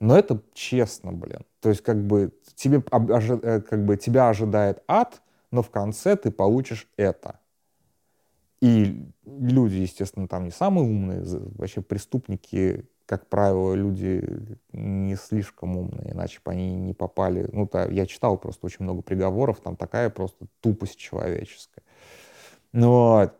Но 0.00 0.18
это 0.18 0.40
честно, 0.54 1.12
блин. 1.12 1.44
То 1.60 1.68
есть 1.68 1.82
как 1.82 2.02
бы 2.02 2.32
тебе 2.54 2.82
э, 2.90 3.60
как 3.60 3.84
бы 3.84 3.98
тебя 3.98 4.30
ожидает 4.30 4.82
ад, 4.88 5.20
но 5.50 5.62
в 5.62 5.68
конце 5.68 6.16
ты 6.16 6.30
получишь 6.30 6.88
это. 6.96 7.38
И 8.62 9.04
люди, 9.26 9.74
естественно, 9.74 10.26
там 10.26 10.44
не 10.44 10.52
самые 10.52 10.86
умные, 10.86 11.22
вообще 11.58 11.82
преступники 11.82 12.86
как 13.12 13.26
правило, 13.26 13.74
люди 13.74 14.26
не 14.72 15.16
слишком 15.16 15.76
умные, 15.76 16.12
иначе 16.12 16.40
бы 16.42 16.50
они 16.52 16.74
не 16.76 16.94
попали. 16.94 17.46
Ну, 17.52 17.66
то, 17.66 17.86
я 17.90 18.06
читал 18.06 18.38
просто 18.38 18.64
очень 18.64 18.84
много 18.84 19.02
приговоров, 19.02 19.60
там 19.60 19.76
такая 19.76 20.08
просто 20.08 20.46
тупость 20.62 20.96
человеческая. 20.96 21.82
Но 22.72 23.30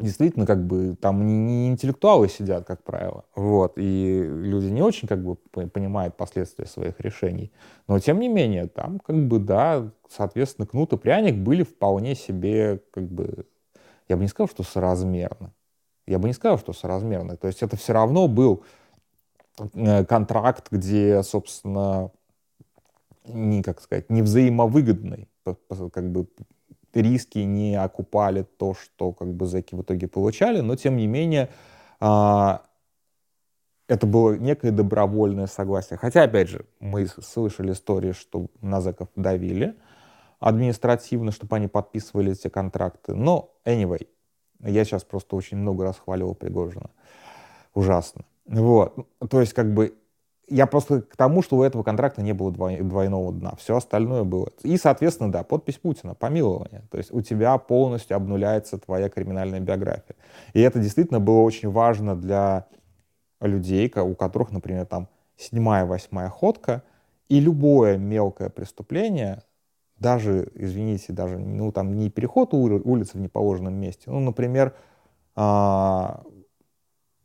действительно, 0.00 0.46
как 0.46 0.66
бы, 0.66 0.96
там 1.00 1.24
не, 1.24 1.36
не 1.36 1.68
интеллектуалы 1.68 2.28
сидят, 2.28 2.66
как 2.66 2.82
правило, 2.82 3.24
вот, 3.36 3.74
и 3.76 4.24
люди 4.26 4.66
не 4.66 4.82
очень, 4.82 5.06
как 5.06 5.22
бы, 5.22 5.36
понимают 5.68 6.16
последствия 6.16 6.66
своих 6.66 6.98
решений, 6.98 7.52
но, 7.86 8.00
тем 8.00 8.18
не 8.18 8.28
менее, 8.28 8.66
там, 8.66 8.98
как 8.98 9.28
бы, 9.28 9.38
да, 9.38 9.92
соответственно, 10.08 10.66
кнут 10.66 10.92
и 10.92 10.96
пряник 10.96 11.36
были 11.36 11.62
вполне 11.62 12.16
себе, 12.16 12.80
как 12.90 13.04
бы, 13.04 13.46
я 14.08 14.16
бы 14.16 14.22
не 14.22 14.28
сказал, 14.28 14.48
что 14.48 14.64
соразмерны, 14.64 15.52
я 16.04 16.18
бы 16.18 16.26
не 16.26 16.34
сказал, 16.34 16.58
что 16.58 16.72
соразмерны, 16.72 17.36
то 17.36 17.46
есть 17.46 17.62
это 17.62 17.76
все 17.76 17.92
равно 17.92 18.26
был 18.26 18.64
контракт, 20.08 20.68
где, 20.70 21.22
собственно, 21.22 22.10
не, 23.24 23.62
как 23.62 23.80
сказать, 23.80 24.10
не 24.10 24.22
взаимовыгодный, 24.22 25.28
как 25.44 26.10
бы 26.10 26.26
риски 26.92 27.38
не 27.38 27.74
окупали 27.74 28.42
то, 28.42 28.74
что 28.74 29.12
как 29.12 29.32
бы 29.34 29.46
зэки 29.46 29.74
в 29.74 29.82
итоге 29.82 30.08
получали, 30.08 30.60
но 30.60 30.76
тем 30.76 30.96
не 30.96 31.06
менее 31.06 31.50
а, 32.00 32.62
это 33.88 34.06
было 34.06 34.36
некое 34.36 34.70
добровольное 34.70 35.46
согласие. 35.46 35.98
Хотя, 35.98 36.22
опять 36.22 36.48
же, 36.48 36.66
мы 36.80 37.06
слышали 37.06 37.72
истории, 37.72 38.12
что 38.12 38.46
на 38.60 38.80
зэков 38.80 39.08
давили 39.16 39.76
административно, 40.40 41.32
чтобы 41.32 41.56
они 41.56 41.68
подписывали 41.68 42.32
эти 42.32 42.48
контракты. 42.48 43.14
Но, 43.14 43.54
anyway, 43.64 44.06
я 44.60 44.84
сейчас 44.84 45.04
просто 45.04 45.36
очень 45.36 45.56
много 45.56 45.84
расхваливал 45.84 46.34
Пригожина. 46.34 46.90
Ужасно. 47.74 48.24
Вот. 48.46 49.08
То 49.30 49.40
есть, 49.40 49.52
как 49.52 49.72
бы, 49.72 49.94
я 50.48 50.66
просто 50.66 51.00
к 51.02 51.16
тому, 51.16 51.42
что 51.42 51.56
у 51.56 51.62
этого 51.62 51.82
контракта 51.82 52.22
не 52.22 52.32
было 52.32 52.52
двойного 52.52 53.32
дна. 53.32 53.54
Все 53.56 53.76
остальное 53.76 54.24
было. 54.24 54.50
И, 54.62 54.76
соответственно, 54.76 55.32
да, 55.32 55.42
подпись 55.42 55.78
Путина, 55.78 56.14
помилование. 56.14 56.82
То 56.90 56.98
есть 56.98 57.12
у 57.12 57.22
тебя 57.22 57.56
полностью 57.56 58.16
обнуляется 58.16 58.78
твоя 58.78 59.08
криминальная 59.08 59.60
биография. 59.60 60.16
И 60.52 60.60
это 60.60 60.78
действительно 60.80 61.20
было 61.20 61.40
очень 61.40 61.70
важно 61.70 62.14
для 62.14 62.66
людей, 63.40 63.92
у 63.96 64.14
которых, 64.14 64.52
например, 64.52 64.86
там 64.86 65.08
седьмая, 65.36 65.86
восьмая 65.86 66.28
ходка, 66.28 66.82
и 67.28 67.40
любое 67.40 67.96
мелкое 67.96 68.50
преступление, 68.50 69.42
даже, 69.98 70.50
извините, 70.54 71.12
даже, 71.12 71.38
ну, 71.38 71.72
там, 71.72 71.96
не 71.96 72.10
переход 72.10 72.52
улицы 72.52 73.16
в 73.16 73.20
неположенном 73.20 73.74
месте, 73.74 74.10
ну, 74.10 74.20
например, 74.20 74.74
а, 75.34 76.22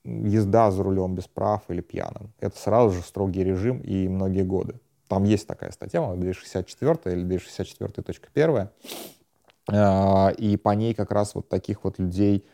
езда 0.03 0.71
за 0.71 0.83
рулем 0.83 1.15
без 1.15 1.27
прав 1.27 1.63
или 1.69 1.81
пьяным. 1.81 2.31
Это 2.39 2.57
сразу 2.57 2.95
же 2.95 3.01
строгий 3.01 3.43
режим 3.43 3.79
и 3.79 4.07
многие 4.07 4.43
годы. 4.43 4.79
Там 5.07 5.23
есть 5.23 5.47
такая 5.47 5.71
статья, 5.71 6.01
264 6.13 7.15
или 7.15 7.25
264.1, 7.25 8.69
а, 9.71 10.29
и 10.37 10.57
по 10.57 10.69
ней 10.69 10.93
как 10.93 11.11
раз 11.11 11.35
вот 11.35 11.49
таких 11.49 11.83
вот 11.83 11.99
людей, 11.99 12.45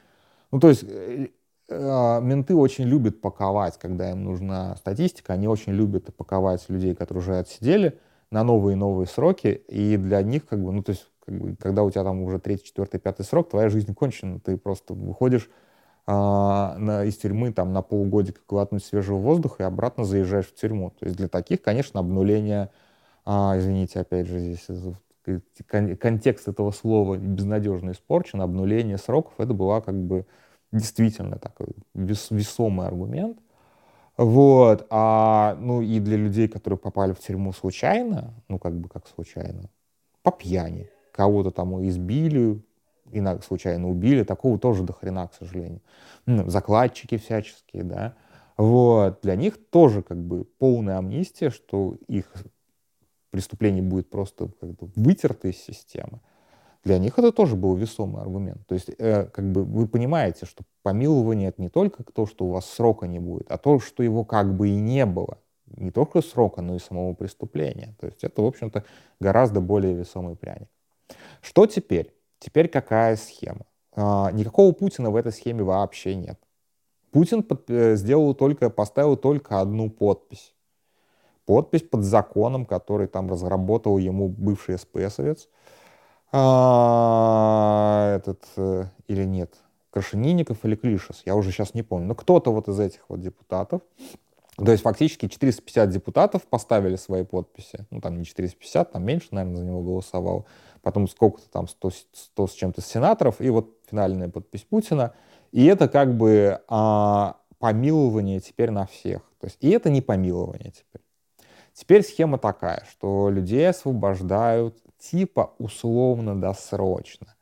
ну 0.52 0.60
то 0.60 0.70
есть 0.70 0.84
э, 0.88 1.28
а, 1.70 2.20
менты 2.22 2.56
очень 2.56 2.86
любят 2.86 3.20
паковать, 3.20 3.78
когда 3.78 4.12
им 4.12 4.24
нужна 4.24 4.76
статистика, 4.78 5.34
они 5.34 5.48
очень 5.48 5.74
любят 5.74 6.16
паковать 6.16 6.66
людей, 6.70 6.96
которые 6.96 7.22
уже 7.22 7.38
отсидели 7.38 8.00
на 8.32 8.44
новые 8.44 8.74
и 8.74 8.78
новые 8.78 9.08
сроки, 9.08 9.48
и 9.68 9.98
для 9.98 10.22
них 10.22 10.46
как 10.46 10.64
бы, 10.64 10.72
ну 10.72 10.82
то 10.82 10.92
есть 10.92 11.08
когда 11.60 11.84
у 11.84 11.90
тебя 11.90 12.04
там 12.04 12.22
уже 12.22 12.40
третий, 12.40 12.66
четвертый, 12.66 13.00
пятый 13.00 13.26
срок, 13.26 13.50
твоя 13.50 13.70
жизнь 13.70 13.94
кончена, 13.94 14.40
ты 14.40 14.58
просто 14.58 14.94
выходишь 14.94 15.50
из 16.08 17.18
тюрьмы 17.18 17.52
там, 17.52 17.74
на 17.74 17.82
полугодика 17.82 18.40
глотнуть 18.48 18.86
свежего 18.86 19.18
воздуха 19.18 19.64
и 19.64 19.66
обратно 19.66 20.06
заезжаешь 20.06 20.48
в 20.48 20.54
тюрьму. 20.54 20.92
То 21.00 21.06
есть 21.06 21.18
для 21.18 21.28
таких, 21.28 21.64
конечно, 21.64 22.00
обнуление, 22.00 22.70
а, 23.26 23.56
извините, 23.58 24.02
опять 24.02 24.28
же, 24.28 24.40
здесь 24.40 24.68
контекст 25.68 26.48
этого 26.48 26.72
слова 26.72 27.18
безнадежно 27.18 27.92
испорчен, 27.92 28.42
обнуление 28.42 28.98
сроков, 28.98 29.34
это 29.40 29.54
была 29.54 29.82
как 29.82 29.96
бы 29.96 30.26
действительно 30.72 31.38
такой 31.40 31.68
вес, 31.94 32.28
весомый 32.30 32.88
аргумент. 32.88 33.40
Вот, 34.18 34.86
а, 34.90 35.58
ну 35.60 35.82
и 35.82 36.00
для 36.00 36.18
людей, 36.18 36.48
которые 36.48 36.78
попали 36.78 37.14
в 37.14 37.20
тюрьму 37.20 37.52
случайно, 37.52 38.34
ну 38.48 38.60
как 38.60 38.76
бы 38.80 38.88
как 38.88 39.08
случайно, 39.08 39.70
по 40.22 40.32
пьяни, 40.32 40.90
кого-то 41.12 41.52
там 41.52 41.86
избили, 41.88 42.62
иногда 43.12 43.42
случайно 43.42 43.90
убили, 43.90 44.24
такого 44.24 44.60
тоже 44.60 44.84
до 44.84 44.94
хрена, 44.94 45.28
к 45.28 45.34
сожалению. 45.34 45.82
Ну, 46.26 46.50
закладчики 46.50 47.18
всяческие, 47.18 47.84
да. 47.84 48.16
Вот, 48.58 49.20
для 49.22 49.36
них 49.36 49.58
тоже 49.70 50.02
как 50.02 50.18
бы 50.18 50.46
полная 50.46 50.98
амнистия, 50.98 51.50
что 51.50 51.98
их 52.08 52.32
преступление 53.32 53.84
будет 53.84 54.10
просто 54.10 54.50
как-то 54.62 54.88
вытерто 54.96 55.50
из 55.50 55.58
системы. 55.58 56.22
Для 56.86 57.00
них 57.00 57.18
это 57.18 57.32
тоже 57.32 57.56
был 57.56 57.76
весомый 57.76 58.22
аргумент. 58.22 58.66
То 58.68 58.76
есть, 58.76 58.92
э, 58.98 59.26
как 59.26 59.52
бы 59.52 59.64
вы 59.64 59.88
понимаете, 59.88 60.46
что 60.46 60.64
помилование 60.84 61.50
это 61.50 61.62
не 61.62 61.70
только 61.70 62.04
то, 62.04 62.28
что 62.28 62.46
у 62.46 62.52
вас 62.52 62.66
срока 62.66 63.08
не 63.08 63.20
будет, 63.20 63.52
а 63.52 63.58
то, 63.58 63.80
что 63.80 64.04
его 64.04 64.24
как 64.24 64.56
бы 64.56 64.70
и 64.70 64.76
не 64.76 65.06
было. 65.06 65.40
Не 65.66 65.92
только 65.92 66.22
срока, 66.22 66.62
но 66.62 66.76
и 66.76 66.80
самого 66.80 67.14
преступления. 67.14 67.96
То 68.00 68.06
есть 68.06 68.24
это, 68.24 68.42
в 68.42 68.46
общем-то, 68.46 68.86
гораздо 69.20 69.62
более 69.62 69.96
весомый 69.96 70.36
пряник. 70.36 70.70
Что 71.42 71.66
теперь? 71.66 72.15
Теперь 72.40 72.68
какая 72.68 73.16
схема? 73.16 73.66
А, 73.96 74.32
никакого 74.32 74.72
Путина 74.74 75.10
в 75.10 75.16
этой 75.16 75.32
схеме 75.32 75.64
вообще 75.64 76.16
нет. 76.16 76.40
Путин 77.12 77.44
под, 77.44 77.70
э, 77.70 77.96
сделал 77.96 78.34
только, 78.34 78.70
поставил 78.70 79.16
только 79.16 79.62
одну 79.62 79.90
подпись. 79.90 80.54
Подпись 81.46 81.84
под 81.84 82.04
законом, 82.04 82.66
который 82.66 83.08
там 83.08 83.30
разработал 83.30 83.98
ему 83.98 84.28
бывший 84.28 84.78
СПСовец. 84.78 85.48
А, 86.32 88.18
этот, 88.18 88.44
э, 88.58 88.86
или 89.08 89.24
нет, 89.24 89.54
Крашенинников 89.92 90.66
или 90.66 90.76
Клишес, 90.76 91.22
я 91.26 91.36
уже 91.36 91.52
сейчас 91.52 91.74
не 91.74 91.84
помню. 91.84 92.08
Но 92.08 92.16
кто-то 92.16 92.52
вот 92.52 92.68
из 92.68 92.78
этих 92.80 93.06
вот 93.08 93.22
депутатов, 93.22 93.82
то 94.58 94.72
есть 94.72 94.84
фактически 94.84 95.30
450 95.30 95.90
депутатов 95.90 96.44
поставили 96.44 96.98
свои 96.98 97.24
подписи. 97.24 97.86
Ну, 97.92 98.02
там 98.02 98.18
не 98.18 98.26
450, 98.26 98.92
там 98.92 99.04
меньше, 99.06 99.28
наверное, 99.32 99.58
за 99.58 99.66
него 99.66 99.82
голосовало 99.82 100.46
потом 100.86 101.08
сколько-то 101.08 101.50
там, 101.50 101.68
100, 101.68 101.90
100 102.14 102.48
с 102.48 102.54
чем-то 102.54 102.82
сенаторов, 102.82 103.42
и 103.42 103.50
вот 103.50 103.76
финальная 103.90 104.30
подпись 104.30 104.62
Путина. 104.62 105.14
И 105.52 105.66
это 105.66 105.90
как 105.90 106.16
бы 106.16 106.62
а, 106.68 107.38
помилование 107.58 108.40
теперь 108.40 108.70
на 108.70 108.86
всех. 108.86 109.24
То 109.40 109.48
есть, 109.48 109.58
и 109.62 109.70
это 109.72 109.90
не 109.90 110.02
помилование 110.02 110.72
теперь. 110.72 111.02
Теперь 111.74 112.04
схема 112.04 112.38
такая, 112.38 112.86
что 112.88 113.32
людей 113.32 113.68
освобождают 113.68 114.78
типа 115.00 115.54
условно-досрочно. 115.58 117.34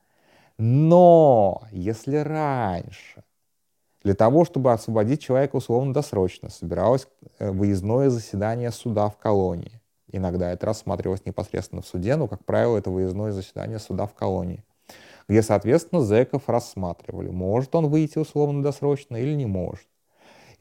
Но 0.58 1.64
если 1.72 2.16
раньше 2.16 3.26
для 4.04 4.16
того, 4.16 4.46
чтобы 4.46 4.72
освободить 4.72 5.22
человека 5.22 5.58
условно-досрочно, 5.58 6.50
собиралось 6.50 7.08
э, 7.40 7.52
выездное 7.52 8.10
заседание 8.10 8.72
суда 8.72 9.10
в 9.10 9.18
колонии. 9.18 9.82
Иногда 10.14 10.52
это 10.52 10.68
рассматривалось 10.68 11.26
непосредственно 11.26 11.82
в 11.82 11.88
суде, 11.88 12.16
но, 12.16 12.28
как 12.28 12.46
правило, 12.46 12.78
это 12.78 12.92
выездное 12.92 13.32
заседание 13.32 13.80
суда 13.80 14.06
в 14.06 14.14
колонии, 14.14 14.64
где, 15.28 15.42
соответственно, 15.42 16.02
зэков 16.02 16.48
рассматривали, 16.48 17.30
может 17.30 17.74
он 17.76 17.88
выйти 17.88 18.20
условно-досрочно 18.20 19.18
или 19.18 19.34
не 19.34 19.48
может. 19.48 19.88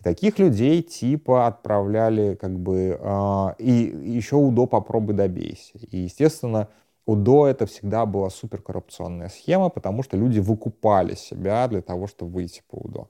И 0.01 0.03
таких 0.03 0.39
людей 0.39 0.83
типа 0.83 1.47
отправляли 1.47 2.35
как 2.35 2.59
бы... 2.59 2.99
Э, 2.99 3.55
и 3.59 3.71
еще 3.71 4.37
УДО 4.37 4.67
попробуй 4.67 5.15
добейся. 5.15 5.79
И, 5.91 5.99
естественно, 5.99 6.69
УДО 7.05 7.47
это 7.47 7.67
всегда 7.67 8.07
была 8.07 8.31
суперкоррупционная 8.31 9.29
схема, 9.29 9.69
потому 9.69 10.03
что 10.03 10.17
люди 10.17 10.39
выкупали 10.41 11.15
себя 11.15 11.69
для 11.69 11.83
того, 11.83 12.07
чтобы 12.07 12.33
выйти 12.33 12.63
по 12.71 12.77
УДО 12.77 13.09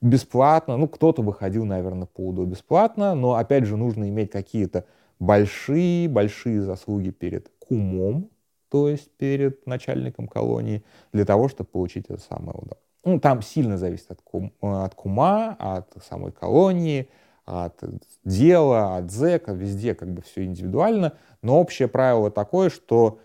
бесплатно. 0.00 0.76
Ну, 0.76 0.88
кто-то 0.88 1.22
выходил, 1.22 1.64
наверное, 1.64 2.06
по 2.06 2.28
УДО 2.28 2.44
бесплатно, 2.44 3.14
но, 3.14 3.34
опять 3.34 3.64
же, 3.64 3.76
нужно 3.76 4.08
иметь 4.08 4.30
какие-то 4.30 4.84
большие-большие 5.18 6.62
заслуги 6.62 7.10
перед 7.10 7.50
кумом, 7.58 8.30
то 8.70 8.88
есть 8.88 9.10
перед 9.16 9.66
начальником 9.66 10.28
колонии, 10.28 10.84
для 11.12 11.24
того, 11.24 11.48
чтобы 11.48 11.70
получить 11.70 12.06
это 12.08 12.20
самое 12.20 12.58
УДО. 12.58 12.76
Ну, 13.04 13.20
там 13.20 13.42
сильно 13.42 13.78
зависит 13.78 14.10
от, 14.10 14.20
кум, 14.22 14.52
от 14.60 14.94
кума, 14.94 15.56
от 15.58 15.92
самой 16.04 16.32
колонии, 16.32 17.08
от 17.46 17.82
дела, 18.24 18.96
от 18.96 19.10
зэка, 19.10 19.52
везде 19.52 19.94
как 19.94 20.12
бы 20.12 20.20
все 20.22 20.44
индивидуально, 20.44 21.14
но 21.40 21.58
общее 21.58 21.88
правило 21.88 22.30
такое, 22.30 22.68
что 22.68 23.20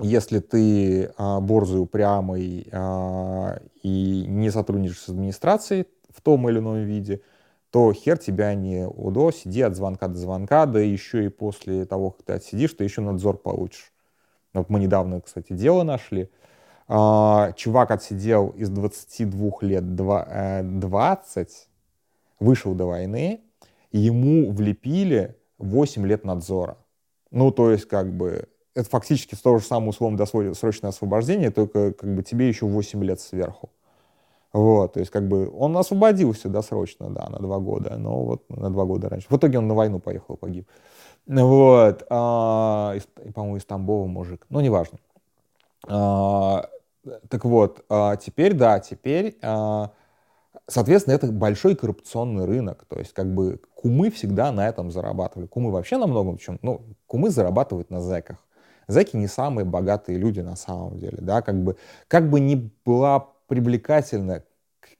если 0.00 0.40
ты 0.40 1.12
а, 1.16 1.40
борзый, 1.40 1.80
упрямый 1.80 2.66
а, 2.72 3.60
и 3.82 4.24
не 4.26 4.50
сотрудничаешь 4.50 5.02
с 5.02 5.08
администрацией 5.08 5.86
в 6.10 6.20
том 6.20 6.48
или 6.48 6.58
ином 6.58 6.82
виде, 6.82 7.20
то 7.74 7.92
хер 7.92 8.18
тебя 8.18 8.54
не 8.54 8.86
УДО, 8.86 9.32
сиди 9.32 9.60
от 9.60 9.74
звонка 9.74 10.06
до 10.06 10.16
звонка, 10.16 10.64
да 10.66 10.78
еще 10.78 11.24
и 11.24 11.28
после 11.28 11.84
того, 11.86 12.12
как 12.12 12.22
ты 12.22 12.32
отсидишь, 12.34 12.72
ты 12.72 12.84
еще 12.84 13.00
надзор 13.00 13.36
получишь. 13.36 13.92
Вот 14.52 14.70
мы 14.70 14.78
недавно, 14.78 15.20
кстати, 15.20 15.54
дело 15.54 15.82
нашли. 15.82 16.30
А, 16.86 17.50
чувак 17.56 17.90
отсидел 17.90 18.50
из 18.50 18.68
22 18.68 19.50
лет 19.62 19.96
20, 19.96 21.48
э, 21.48 21.52
вышел 22.38 22.74
до 22.76 22.84
войны, 22.84 23.40
ему 23.90 24.52
влепили 24.52 25.36
8 25.58 26.06
лет 26.06 26.24
надзора. 26.24 26.78
Ну, 27.32 27.50
то 27.50 27.72
есть, 27.72 27.88
как 27.88 28.16
бы, 28.16 28.48
это 28.76 28.88
фактически 28.88 29.34
то 29.34 29.58
же 29.58 29.64
самое 29.64 29.90
условно-досрочное 29.90 30.90
освобождение, 30.90 31.50
только 31.50 31.92
как 31.92 32.14
бы 32.14 32.22
тебе 32.22 32.46
еще 32.46 32.66
8 32.66 33.02
лет 33.02 33.18
сверху. 33.18 33.70
Вот, 34.54 34.92
то 34.92 35.00
есть 35.00 35.10
как 35.10 35.26
бы 35.26 35.50
он 35.52 35.76
освободился 35.76 36.48
досрочно, 36.48 37.10
да, 37.10 37.28
на 37.28 37.40
два 37.40 37.58
года, 37.58 37.96
но 37.98 38.24
вот 38.24 38.48
на 38.48 38.70
два 38.70 38.84
года 38.84 39.08
раньше. 39.08 39.26
В 39.28 39.36
итоге 39.36 39.58
он 39.58 39.66
на 39.66 39.74
войну 39.74 39.98
поехал, 39.98 40.36
погиб. 40.36 40.68
Вот, 41.26 42.06
а, 42.08 42.94
по-моему, 43.34 43.56
из 43.56 43.64
Тамбова 43.64 44.06
мужик, 44.06 44.46
ну, 44.50 44.60
неважно. 44.60 45.00
А, 45.88 46.68
так 47.28 47.44
вот, 47.44 47.84
а, 47.88 48.14
теперь, 48.14 48.54
да, 48.54 48.78
теперь, 48.78 49.36
а, 49.42 49.90
соответственно, 50.68 51.14
это 51.14 51.32
большой 51.32 51.74
коррупционный 51.74 52.44
рынок, 52.44 52.84
то 52.88 53.00
есть 53.00 53.12
как 53.12 53.34
бы 53.34 53.60
кумы 53.74 54.08
всегда 54.12 54.52
на 54.52 54.68
этом 54.68 54.92
зарабатывали. 54.92 55.48
Кумы 55.48 55.72
вообще 55.72 55.96
на 55.96 56.06
многом 56.06 56.38
чем, 56.38 56.60
ну, 56.62 56.82
кумы 57.08 57.30
зарабатывают 57.30 57.90
на 57.90 58.00
зэках. 58.00 58.36
Зэки 58.86 59.16
не 59.16 59.26
самые 59.26 59.64
богатые 59.64 60.16
люди 60.16 60.38
на 60.40 60.54
самом 60.54 60.96
деле, 60.96 61.18
да, 61.20 61.42
как 61.42 61.60
бы, 61.60 61.76
как 62.06 62.30
бы 62.30 62.38
ни 62.38 62.70
была 62.84 63.34
привлекательна 63.48 64.42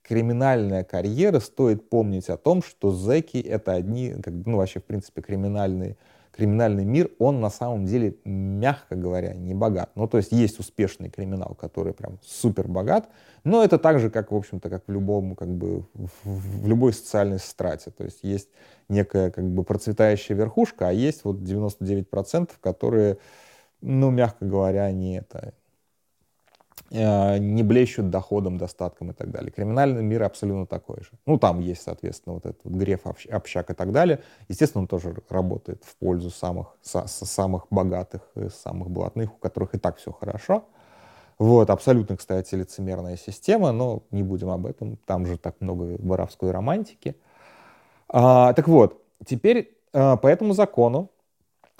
криминальная 0.06 0.84
карьера, 0.84 1.40
стоит 1.40 1.88
помнить 1.88 2.28
о 2.28 2.36
том, 2.36 2.62
что 2.62 2.90
зэки 2.90 3.38
это 3.38 3.72
одни, 3.72 4.14
как 4.22 4.34
ну 4.46 4.58
вообще 4.58 4.80
в 4.80 4.84
принципе 4.84 5.22
криминальный, 5.22 5.96
криминальный 6.30 6.84
мир, 6.84 7.10
он 7.18 7.40
на 7.40 7.50
самом 7.50 7.86
деле, 7.86 8.16
мягко 8.24 8.96
говоря, 8.96 9.34
не 9.34 9.54
богат. 9.54 9.90
Ну 9.94 10.06
то 10.06 10.18
есть 10.18 10.32
есть 10.32 10.58
успешный 10.58 11.08
криминал, 11.08 11.54
который 11.54 11.94
прям 11.94 12.18
супер 12.22 12.68
богат, 12.68 13.08
но 13.44 13.64
это 13.64 13.78
так 13.78 13.98
же, 13.98 14.10
как, 14.10 14.30
в 14.30 14.36
общем-то, 14.36 14.68
как 14.68 14.84
в 14.86 14.92
любом, 14.92 15.36
как 15.36 15.48
бы, 15.48 15.86
в, 15.94 16.66
любой 16.66 16.92
социальной 16.92 17.38
страте. 17.38 17.90
То 17.90 18.04
есть 18.04 18.20
есть 18.22 18.48
некая, 18.88 19.30
как 19.30 19.44
бы, 19.44 19.64
процветающая 19.64 20.36
верхушка, 20.36 20.88
а 20.88 20.92
есть 20.92 21.24
вот 21.24 21.36
99%, 21.36 22.50
которые, 22.60 23.18
ну, 23.80 24.10
мягко 24.10 24.44
говоря, 24.44 24.90
не 24.92 25.18
это, 25.18 25.54
не 26.90 27.62
блещут 27.62 28.10
доходом, 28.10 28.56
достатком 28.56 29.10
и 29.10 29.14
так 29.14 29.30
далее. 29.30 29.50
Криминальный 29.50 30.02
мир 30.02 30.22
абсолютно 30.22 30.66
такой 30.66 31.00
же. 31.00 31.10
Ну, 31.26 31.38
там 31.38 31.60
есть, 31.60 31.82
соответственно, 31.82 32.34
вот 32.34 32.46
этот 32.46 32.60
вот 32.64 32.74
греф, 32.74 33.00
общак 33.30 33.70
и 33.70 33.74
так 33.74 33.90
далее. 33.90 34.20
Естественно, 34.48 34.82
он 34.82 34.86
тоже 34.86 35.14
работает 35.28 35.82
в 35.84 35.96
пользу 35.96 36.30
самых, 36.30 36.76
са, 36.82 37.06
самых 37.06 37.66
богатых, 37.70 38.22
самых 38.62 38.90
блатных, 38.90 39.34
у 39.34 39.38
которых 39.38 39.74
и 39.74 39.78
так 39.78 39.96
все 39.96 40.12
хорошо. 40.12 40.64
Вот, 41.38 41.70
абсолютно, 41.70 42.16
кстати, 42.16 42.54
лицемерная 42.54 43.16
система, 43.16 43.72
но 43.72 44.04
не 44.10 44.22
будем 44.22 44.50
об 44.50 44.66
этом, 44.66 44.96
там 45.04 45.26
же 45.26 45.36
так 45.36 45.56
много 45.60 45.96
воровской 45.98 46.50
романтики. 46.52 47.16
А, 48.08 48.52
так 48.52 48.68
вот, 48.68 49.02
теперь 49.26 49.76
а, 49.92 50.16
по 50.16 50.28
этому 50.28 50.52
закону 50.52 51.10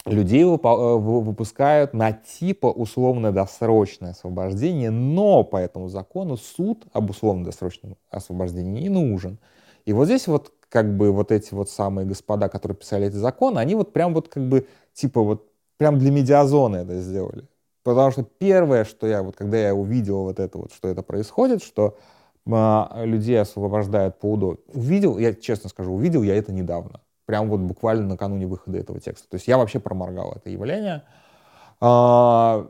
людей 0.07 0.43
э, 0.43 0.47
выпускают 0.47 1.95
на 1.95 2.13
типа 2.13 2.67
условно-досрочное 2.67 4.11
освобождение, 4.11 4.91
но 4.91 5.45
по 5.45 5.57
этому 5.57 5.89
закону 5.89 6.37
суд 6.37 6.85
об 6.93 7.11
условно-досрочном 7.11 7.97
освобождении 8.11 8.83
не 8.83 8.89
нужен. 8.89 9.39
И 9.87 9.93
вот 9.93 10.07
здесь 10.07 10.27
вот 10.27 10.53
как 10.69 10.97
бы 10.97 11.13
вот 11.13 11.33
эти 11.33 11.55
вот 11.55 11.71
самые 11.71 12.07
господа, 12.07 12.49
которые 12.49 12.77
писали 12.77 13.07
эти 13.07 13.17
законы, 13.17 13.59
они 13.59 13.75
вот 13.75 13.93
прям 13.93 14.13
вот 14.13 14.29
как 14.29 14.49
бы 14.49 14.67
типа 14.93 15.23
вот 15.23 15.47
прям 15.79 15.99
для 15.99 16.11
медиазоны 16.11 16.79
это 16.79 17.01
сделали. 17.01 17.49
Потому 17.83 18.11
что 18.11 18.25
первое, 18.25 18.85
что 18.85 19.07
я 19.07 19.23
вот, 19.23 19.37
когда 19.37 19.59
я 19.59 19.75
увидел 19.75 20.23
вот 20.23 20.41
это 20.41 20.59
вот, 20.59 20.73
что 20.73 20.89
это 20.89 21.03
происходит, 21.03 21.63
что 21.63 21.97
а, 22.51 23.03
людей 23.05 23.41
освобождают 23.41 24.19
по 24.19 24.33
УДО, 24.33 24.59
увидел, 24.73 25.19
я 25.19 25.35
честно 25.35 25.69
скажу, 25.69 25.93
увидел 25.93 26.23
я 26.23 26.35
это 26.37 26.53
недавно 26.53 27.01
прям 27.27 27.49
вот 27.49 27.61
буквально 27.61 28.07
накануне 28.07 28.47
выхода 28.47 28.79
этого 28.79 29.01
текста. 29.01 29.29
То 29.29 29.37
есть 29.37 29.49
я 29.49 29.59
вообще 29.59 29.81
проморгал 29.81 30.33
это 30.37 30.51
явление. 30.51 31.03
А, 31.81 32.67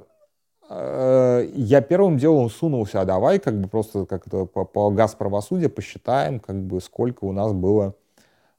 э, 0.71 1.49
я 1.55 1.81
первым 1.81 2.19
делом 2.19 2.51
сунулся, 2.51 3.01
а 3.01 3.05
давай 3.05 3.39
как 3.39 3.61
бы 3.61 3.69
просто 3.69 4.07
как 4.07 4.29
то 4.29 4.47
по, 4.47 4.65
по 4.65 4.91
газ 4.91 5.15
правосудия 5.15 5.69
посчитаем, 5.69 6.41
как 6.41 6.57
бы 6.63 6.81
сколько 6.81 7.25
у 7.25 7.33
нас 7.33 7.53
было 7.53 7.95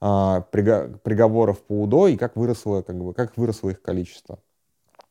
а, 0.02 0.42
приговоров 0.42 1.64
по 1.64 1.82
УДО 1.82 2.08
и 2.08 2.18
как 2.18 2.36
выросло, 2.36 2.82
как 2.82 2.96
бы, 2.98 3.14
как 3.14 3.38
выросло 3.38 3.70
их 3.70 3.82
количество. 3.82 4.40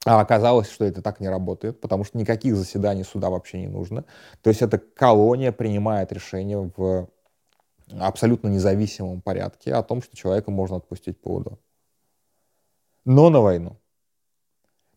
А 0.06 0.20
оказалось, 0.20 0.70
что 0.70 0.84
это 0.84 1.00
так 1.00 1.18
не 1.20 1.28
работает, 1.28 1.80
потому 1.80 2.04
что 2.04 2.18
никаких 2.18 2.56
заседаний 2.56 3.04
суда 3.04 3.30
вообще 3.30 3.60
не 3.60 3.68
нужно. 3.68 4.04
То 4.42 4.50
есть 4.50 4.60
эта 4.60 4.78
колония 4.78 5.50
принимает 5.50 6.12
решение 6.12 6.70
в 6.76 7.08
абсолютно 7.90 8.48
независимом 8.48 9.20
порядке 9.20 9.74
о 9.74 9.82
том, 9.82 10.02
что 10.02 10.16
человека 10.16 10.50
можно 10.50 10.76
отпустить 10.76 11.20
по 11.20 11.36
УДО. 11.36 11.58
Но 13.04 13.30
на 13.30 13.40
войну. 13.40 13.76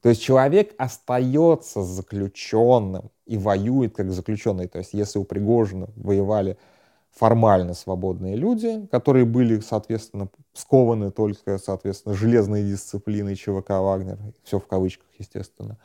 То 0.01 0.09
есть 0.09 0.21
человек 0.21 0.73
остается 0.77 1.83
заключенным 1.83 3.11
и 3.25 3.37
воюет 3.37 3.95
как 3.95 4.11
заключенный. 4.11 4.67
То 4.67 4.79
есть 4.79 4.93
если 4.93 5.19
у 5.19 5.23
Пригожина 5.23 5.89
воевали 5.95 6.57
формально 7.11 7.73
свободные 7.73 8.35
люди, 8.35 8.87
которые 8.91 9.25
были, 9.25 9.59
соответственно, 9.59 10.29
скованы 10.53 11.11
только, 11.11 11.57
соответственно, 11.57 12.15
железной 12.15 12.63
дисциплиной 12.63 13.35
ЧВК 13.35 13.71
«Вагнер», 13.71 14.19
все 14.43 14.59
в 14.59 14.67
кавычках, 14.67 15.07
естественно, 15.17 15.77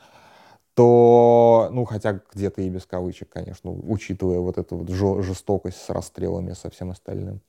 то, 0.74 1.68
ну, 1.70 1.84
хотя 1.84 2.20
где-то 2.32 2.62
и 2.62 2.70
без 2.70 2.86
кавычек, 2.86 3.28
конечно, 3.28 3.70
учитывая 3.70 4.38
вот 4.40 4.58
эту 4.58 4.78
вот 4.78 4.88
жестокость 5.22 5.78
с 5.78 5.90
расстрелами 5.90 6.52
со 6.52 6.70
всем 6.70 6.90
остальным, 6.90 7.40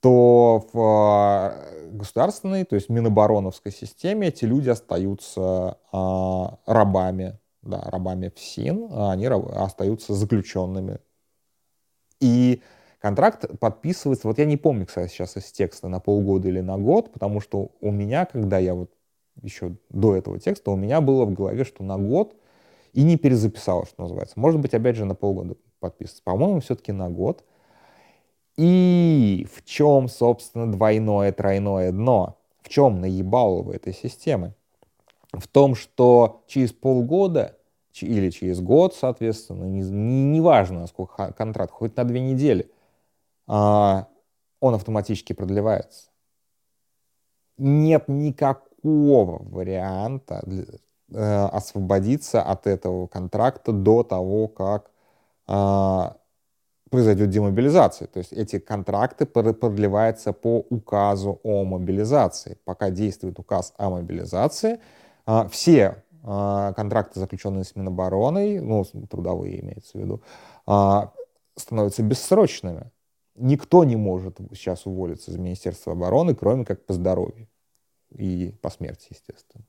то 0.00 0.66
в 0.72 0.80
а, 0.80 1.54
государственной, 1.90 2.64
то 2.64 2.76
есть 2.76 2.88
Минобороновской 2.88 3.72
системе 3.72 4.28
эти 4.28 4.44
люди 4.44 4.70
остаются 4.70 5.78
а, 5.92 6.58
рабами, 6.66 7.38
да, 7.62 7.82
рабами 7.82 8.32
в 8.34 8.38
СИН, 8.38 8.88
а 8.90 9.12
они 9.12 9.26
остаются 9.26 10.14
заключенными. 10.14 11.00
И 12.20 12.62
контракт 13.00 13.58
подписывается, 13.58 14.28
вот 14.28 14.38
я 14.38 14.44
не 14.44 14.56
помню, 14.56 14.86
кстати, 14.86 15.10
сейчас 15.10 15.36
из 15.36 15.50
текста, 15.52 15.88
на 15.88 16.00
полгода 16.00 16.48
или 16.48 16.60
на 16.60 16.78
год, 16.78 17.12
потому 17.12 17.40
что 17.40 17.72
у 17.80 17.90
меня, 17.90 18.24
когда 18.24 18.58
я 18.58 18.74
вот 18.74 18.92
еще 19.42 19.76
до 19.90 20.16
этого 20.16 20.38
текста, 20.38 20.70
у 20.70 20.76
меня 20.76 21.00
было 21.00 21.24
в 21.24 21.32
голове, 21.32 21.64
что 21.64 21.82
на 21.82 21.98
год, 21.98 22.34
и 22.92 23.02
не 23.02 23.16
перезаписала, 23.16 23.86
что 23.86 24.02
называется. 24.02 24.38
Может 24.40 24.60
быть, 24.60 24.74
опять 24.74 24.96
же, 24.96 25.04
на 25.04 25.14
полгода 25.14 25.56
подписываться. 25.80 26.22
По-моему, 26.24 26.60
все-таки 26.60 26.92
на 26.92 27.08
год. 27.10 27.44
И 28.56 29.46
в 29.54 29.64
чем, 29.64 30.08
собственно, 30.08 30.70
двойное, 30.70 31.32
тройное 31.32 31.92
дно? 31.92 32.38
В 32.62 32.68
чем 32.68 33.00
наебало 33.00 33.62
в 33.62 33.70
этой 33.70 33.94
системы? 33.94 34.54
В 35.32 35.46
том, 35.46 35.74
что 35.74 36.42
через 36.48 36.72
полгода 36.72 37.56
или 38.00 38.30
через 38.30 38.60
год, 38.60 38.94
соответственно, 38.94 39.64
неважно, 39.64 40.76
не, 40.76 40.80
не 40.80 40.86
сколько 40.86 41.32
контракт, 41.32 41.72
хоть 41.72 41.96
на 41.96 42.04
две 42.04 42.20
недели, 42.20 42.70
а, 43.46 44.08
он 44.60 44.74
автоматически 44.74 45.32
продлевается. 45.32 46.10
Нет 47.56 48.08
никакого 48.82 49.42
варианта 49.50 50.42
э, 51.12 51.44
освободиться 51.52 52.42
от 52.42 52.66
этого 52.66 53.06
контракта 53.06 53.72
до 53.72 54.02
того, 54.02 54.48
как 54.48 54.90
э, 55.48 56.10
произойдет 56.90 57.30
демобилизация. 57.30 58.08
То 58.08 58.18
есть 58.18 58.32
эти 58.32 58.58
контракты 58.58 59.26
продлеваются 59.26 60.32
по 60.32 60.64
указу 60.70 61.40
о 61.42 61.64
мобилизации. 61.64 62.58
Пока 62.64 62.90
действует 62.90 63.38
указ 63.38 63.74
о 63.76 63.90
мобилизации, 63.90 64.80
э, 65.26 65.48
все 65.50 66.02
э, 66.22 66.72
контракты, 66.76 67.20
заключенные 67.20 67.64
с 67.64 67.76
Минобороной, 67.76 68.60
ну, 68.60 68.84
трудовые 69.10 69.60
имеется 69.60 69.98
в 69.98 70.00
виду, 70.00 70.22
становятся 71.56 72.02
бессрочными 72.02 72.90
никто 73.40 73.84
не 73.84 73.96
может 73.96 74.38
сейчас 74.52 74.84
уволиться 74.86 75.30
из 75.30 75.36
Министерства 75.36 75.92
обороны, 75.92 76.34
кроме 76.34 76.64
как 76.64 76.84
по 76.84 76.92
здоровью 76.92 77.48
и 78.10 78.54
по 78.62 78.70
смерти, 78.70 79.08
естественно. 79.10 79.64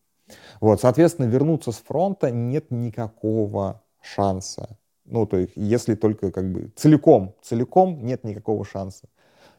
Вот, 0.61 0.81
соответственно, 0.81 1.27
вернуться 1.27 1.71
с 1.71 1.77
фронта 1.77 2.31
нет 2.31 2.71
никакого 2.71 3.83
шанса. 4.01 4.77
Ну, 5.05 5.25
то 5.25 5.37
есть, 5.37 5.53
если 5.55 5.95
только 5.95 6.31
как 6.31 6.51
бы 6.51 6.71
целиком, 6.75 7.35
целиком 7.41 8.05
нет 8.05 8.23
никакого 8.23 8.63
шанса. 8.63 9.09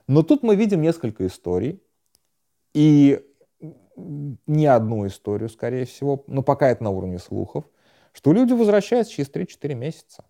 Но 0.06 0.22
тут 0.22 0.42
мы 0.42 0.54
видим 0.54 0.80
несколько 0.80 1.26
историй, 1.26 1.82
и 2.72 3.24
не 4.46 4.66
одну 4.66 5.06
историю, 5.06 5.48
скорее 5.48 5.84
всего, 5.84 6.24
но 6.26 6.42
пока 6.42 6.70
это 6.70 6.84
на 6.84 6.90
уровне 6.90 7.18
слухов, 7.18 7.64
что 8.12 8.32
люди 8.32 8.52
возвращаются 8.52 9.12
через 9.12 9.30
3-4 9.30 9.74
месяца. 9.74 10.24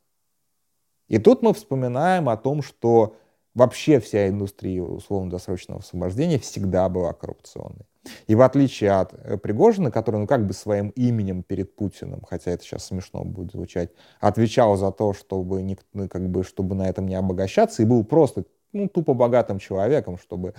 И 1.08 1.18
тут 1.18 1.42
мы 1.42 1.52
вспоминаем 1.54 2.28
о 2.28 2.36
том, 2.36 2.62
что 2.62 3.16
вообще 3.54 4.00
вся 4.00 4.28
индустрия 4.28 4.82
условно-досрочного 4.82 5.80
освобождения 5.80 6.38
всегда 6.38 6.88
была 6.88 7.12
коррупционной. 7.12 7.86
И 8.26 8.34
в 8.34 8.40
отличие 8.40 8.92
от 8.92 9.12
э, 9.12 9.36
Пригожина, 9.36 9.90
который, 9.90 10.20
ну, 10.20 10.26
как 10.26 10.46
бы 10.46 10.54
своим 10.54 10.88
именем 10.90 11.42
перед 11.42 11.76
Путиным, 11.76 12.22
хотя 12.28 12.52
это 12.52 12.64
сейчас 12.64 12.86
смешно 12.86 13.24
будет 13.24 13.52
звучать, 13.52 13.90
отвечал 14.20 14.76
за 14.76 14.90
то, 14.90 15.12
чтобы, 15.12 15.62
не, 15.62 15.78
ну, 15.92 16.08
как 16.08 16.28
бы, 16.30 16.42
чтобы 16.42 16.74
на 16.74 16.88
этом 16.88 17.06
не 17.06 17.14
обогащаться, 17.14 17.82
и 17.82 17.86
был 17.86 18.04
просто, 18.04 18.44
ну, 18.72 18.88
тупо 18.88 19.14
богатым 19.14 19.58
человеком, 19.58 20.16
чтобы 20.18 20.54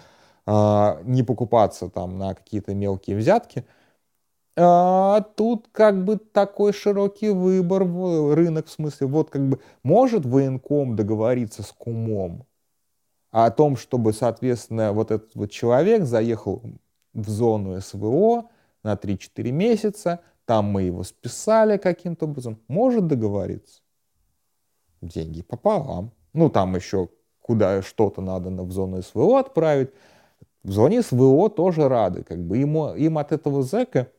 э, 0.45 1.01
не 1.03 1.23
покупаться 1.23 1.89
там 1.89 2.17
на 2.17 2.35
какие-то 2.35 2.75
мелкие 2.75 3.17
взятки, 3.17 3.65
а 4.57 5.21
тут 5.21 5.69
как 5.71 6.03
бы 6.03 6.17
такой 6.17 6.73
широкий 6.73 7.29
выбор, 7.29 7.83
рынок 8.35 8.67
в 8.67 8.71
смысле, 8.71 9.07
вот 9.07 9.29
как 9.31 9.47
бы 9.47 9.59
может 9.81 10.25
военком 10.25 10.95
договориться 10.95 11.63
с 11.63 11.71
кумом, 11.71 12.45
о 13.31 13.49
том, 13.49 13.77
чтобы, 13.77 14.13
соответственно, 14.13 14.91
вот 14.91 15.09
этот 15.09 15.33
вот 15.35 15.51
человек 15.51 16.03
заехал 16.03 16.61
в 17.13 17.29
зону 17.29 17.79
СВО 17.79 18.49
на 18.83 18.93
3-4 18.93 19.51
месяца, 19.51 20.19
там 20.45 20.65
мы 20.65 20.83
его 20.83 21.03
списали 21.03 21.77
каким-то 21.77 22.25
образом, 22.25 22.59
может 22.67 23.07
договориться. 23.07 23.81
Деньги 25.01 25.41
пополам. 25.41 26.11
Ну, 26.33 26.49
там 26.49 26.75
еще 26.75 27.09
куда 27.41 27.81
что-то 27.81 28.21
надо 28.21 28.49
в 28.49 28.71
зону 28.71 29.01
СВО 29.01 29.39
отправить. 29.39 29.91
В 30.63 30.71
зоне 30.71 31.01
СВО 31.01 31.49
тоже 31.49 31.87
рады. 31.87 32.23
Как 32.23 32.39
бы 32.39 32.57
ему, 32.57 32.93
им 32.93 33.17
от 33.17 33.31
этого 33.31 33.63
зэка 33.63 34.11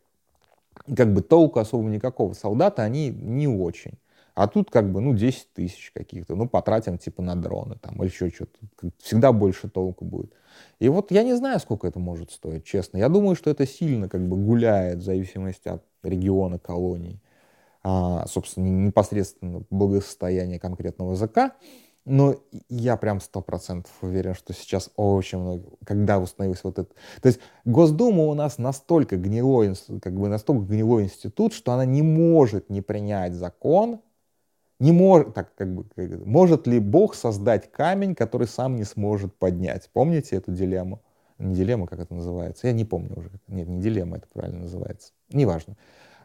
как 0.96 1.12
бы 1.12 1.22
толку 1.22 1.61
особо 1.61 1.85
никакого. 1.85 2.33
Солдата 2.33 2.83
они 2.83 3.11
не 3.11 3.46
очень. 3.46 3.92
А 4.35 4.49
тут 4.49 4.71
как 4.71 4.90
бы, 4.90 5.01
ну, 5.01 5.14
10 5.14 5.53
тысяч 5.53 5.90
каких-то, 5.92 6.35
ну, 6.35 6.49
потратим 6.49 6.97
типа 6.97 7.23
на 7.23 7.37
дроны 7.37 7.77
там 7.77 7.97
или 8.03 8.11
еще 8.11 8.31
что-то. 8.31 8.59
Всегда 8.99 9.33
больше 9.33 9.68
толку 9.68 10.05
будет. 10.05 10.33
И 10.79 10.88
вот 10.88 11.11
я 11.11 11.23
не 11.23 11.35
знаю, 11.35 11.61
сколько 11.61 11.87
это 11.87 11.99
может 11.99 12.31
стоить, 12.31 12.64
честно. 12.64 12.99
Я 12.99 13.09
думаю, 13.09 13.37
что 13.37 13.51
это 13.51 13.66
сильно 13.66 14.09
как 14.09 14.27
бы 14.27 14.37
гуляет 14.37 14.99
в 14.99 15.03
зависимости 15.03 15.68
от 15.68 15.85
региона 16.03 16.59
колонии, 16.59 17.21
а, 17.83 18.27
собственно, 18.27 18.68
непосредственно 18.68 19.64
благосостояния 19.71 20.59
конкретного 20.59 21.12
языка. 21.12 21.53
Но 22.05 22.35
я 22.68 22.97
прям 22.97 23.21
сто 23.21 23.42
процентов 23.42 23.92
уверен, 24.01 24.35
что 24.35 24.53
сейчас 24.53 24.90
очень 24.97 25.38
много, 25.38 25.68
когда 25.85 26.18
установился 26.18 26.62
вот 26.64 26.79
это. 26.79 26.92
То 27.21 27.29
есть 27.29 27.38
Госдума 27.64 28.25
у 28.25 28.35
нас 28.35 28.59
настолько 28.59 29.16
гнилой, 29.16 29.75
как 30.01 30.14
бы 30.14 30.29
настолько 30.29 30.64
гнилой 30.64 31.05
институт, 31.05 31.53
что 31.53 31.73
она 31.73 31.85
не 31.85 32.03
может 32.03 32.71
не 32.71 32.81
принять 32.81 33.35
закон, 33.35 34.01
не 34.83 34.90
может, 34.90 35.33
так 35.33 35.55
как 35.55 35.73
бы, 35.73 35.85
может 36.25 36.66
ли 36.66 36.81
Бог 36.81 37.14
создать 37.14 37.71
камень, 37.71 38.16
который 38.16 38.49
сам 38.49 38.75
не 38.75 38.83
сможет 38.83 39.33
поднять? 39.33 39.88
Помните 39.92 40.35
эту 40.35 40.51
дилемму? 40.51 41.01
Не 41.38 41.55
дилемма, 41.55 41.87
как 41.87 42.01
это 42.01 42.12
называется? 42.12 42.66
Я 42.66 42.73
не 42.73 42.85
помню 42.85 43.16
уже. 43.16 43.31
Нет, 43.47 43.68
не 43.68 43.81
дилемма, 43.81 44.16
это 44.16 44.27
правильно 44.33 44.62
называется. 44.62 45.12
Неважно. 45.33 45.77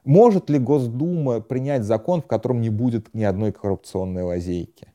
Может 0.06 0.50
ли 0.50 0.58
Госдума 0.58 1.39
принять 1.39 1.84
закон, 1.84 2.24
в 2.24 2.26
котором 2.26 2.60
не 2.62 2.70
будет 2.72 3.13
ни 3.13 3.24
одной 3.24 3.52
коррупционной 3.52 4.24
лазейки? 4.24 4.91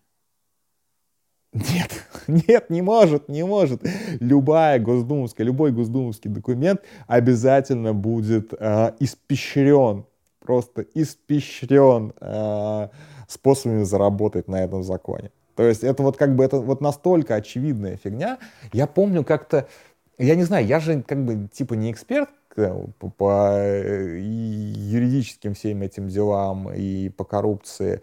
Нет, 1.52 2.04
нет, 2.26 2.68
не 2.68 2.82
может, 2.82 3.28
не 3.28 3.44
может. 3.44 3.82
Любая 4.18 4.80
госдумовская, 4.80 5.46
любой 5.46 5.70
госдумовский 5.70 6.30
документ 6.30 6.80
обязательно 7.06 7.94
будет 7.94 8.52
э, 8.58 8.94
испещрен, 8.98 10.04
просто 10.44 10.84
испещрен 10.94 12.12
э, 12.20 12.88
способами 13.28 13.84
заработать 13.84 14.48
на 14.48 14.62
этом 14.62 14.82
законе. 14.82 15.30
То 15.54 15.64
есть 15.64 15.84
это 15.84 16.02
вот 16.02 16.16
как 16.16 16.34
бы 16.34 16.44
это 16.44 16.58
вот 16.58 16.80
настолько 16.80 17.34
очевидная 17.34 17.96
фигня. 17.96 18.38
Я 18.72 18.86
помню 18.86 19.24
как-то, 19.24 19.68
я 20.18 20.34
не 20.34 20.44
знаю, 20.44 20.66
я 20.66 20.80
же 20.80 21.02
как 21.02 21.24
бы 21.24 21.48
типа 21.52 21.74
не 21.74 21.90
эксперт 21.90 22.30
э, 22.56 22.86
по, 22.98 23.10
по 23.10 23.52
э, 23.54 24.18
юридическим 24.18 25.54
всем 25.54 25.82
этим 25.82 26.08
делам 26.08 26.72
и 26.72 27.10
по 27.10 27.24
коррупции, 27.24 28.02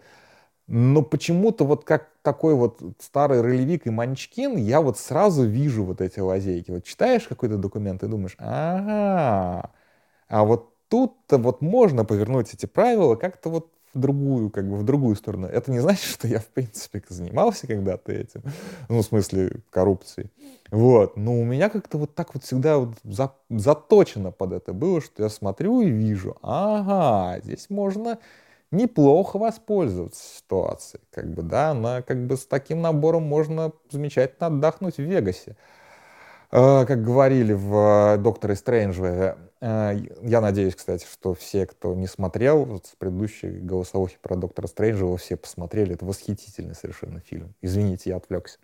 но 0.72 1.02
почему-то 1.02 1.64
вот 1.64 1.84
как 1.84 2.10
такой 2.22 2.54
вот 2.54 2.80
старый 3.00 3.40
ролевик 3.40 3.88
и 3.88 3.90
манчкин, 3.90 4.56
я 4.56 4.80
вот 4.80 4.98
сразу 4.98 5.44
вижу 5.44 5.84
вот 5.84 6.00
эти 6.00 6.20
лазейки. 6.20 6.70
Вот 6.70 6.84
читаешь 6.84 7.26
какой-то 7.26 7.56
документ 7.56 8.04
и 8.04 8.06
думаешь, 8.06 8.36
ага, 8.38 9.72
а 10.28 10.44
вот 10.44 10.69
тут-то 10.90 11.38
вот 11.38 11.62
можно 11.62 12.04
повернуть 12.04 12.52
эти 12.52 12.66
правила 12.66 13.14
как-то 13.14 13.48
вот 13.48 13.68
в 13.94 13.98
другую, 13.98 14.50
как 14.50 14.68
бы 14.68 14.76
в 14.76 14.84
другую 14.84 15.16
сторону. 15.16 15.46
Это 15.46 15.70
не 15.70 15.80
значит, 15.80 16.04
что 16.04 16.28
я, 16.28 16.38
в 16.38 16.46
принципе, 16.46 17.02
занимался 17.08 17.66
когда-то 17.66 18.12
этим, 18.12 18.42
ну, 18.88 18.98
в 18.98 19.02
смысле, 19.02 19.62
коррупцией. 19.70 20.30
Вот. 20.70 21.16
Но 21.16 21.40
у 21.40 21.44
меня 21.44 21.68
как-то 21.70 21.98
вот 21.98 22.14
так 22.14 22.34
вот 22.34 22.44
всегда 22.44 22.78
вот 22.78 22.94
за, 23.02 23.32
заточено 23.48 24.30
под 24.30 24.52
это 24.52 24.72
было, 24.72 25.00
что 25.00 25.22
я 25.24 25.28
смотрю 25.28 25.80
и 25.80 25.90
вижу, 25.90 26.36
ага, 26.42 27.40
здесь 27.42 27.68
можно 27.70 28.18
неплохо 28.70 29.38
воспользоваться 29.38 30.22
ситуацией. 30.38 31.02
Как 31.10 31.32
бы, 31.32 31.42
да, 31.42 31.74
на, 31.74 32.02
как 32.02 32.26
бы 32.26 32.36
с 32.36 32.46
таким 32.46 32.82
набором 32.82 33.24
можно 33.24 33.72
замечательно 33.90 34.46
отдохнуть 34.46 34.96
в 34.96 35.02
Вегасе. 35.02 35.56
Э, 36.52 36.84
как 36.86 37.02
говорили 37.02 37.52
в 37.52 38.18
«Докторе 38.18 38.54
Стрэнджеве», 38.54 39.36
Э, 39.36 39.49
я 39.60 40.40
надеюсь, 40.40 40.74
кстати, 40.74 41.06
что 41.10 41.34
все, 41.34 41.66
кто 41.66 41.94
не 41.94 42.06
смотрел 42.06 42.64
вот 42.64 42.86
с 42.86 42.90
предыдущей 42.96 43.50
голосовухи 43.50 44.16
про 44.22 44.36
Доктора 44.36 44.66
Стрэнджа, 44.66 45.04
его 45.04 45.16
все 45.16 45.36
посмотрели. 45.36 45.94
Это 45.94 46.06
восхитительный 46.06 46.74
совершенно 46.74 47.20
фильм. 47.20 47.54
Извините, 47.60 48.10
я 48.10 48.16
отвлекся. 48.16 48.58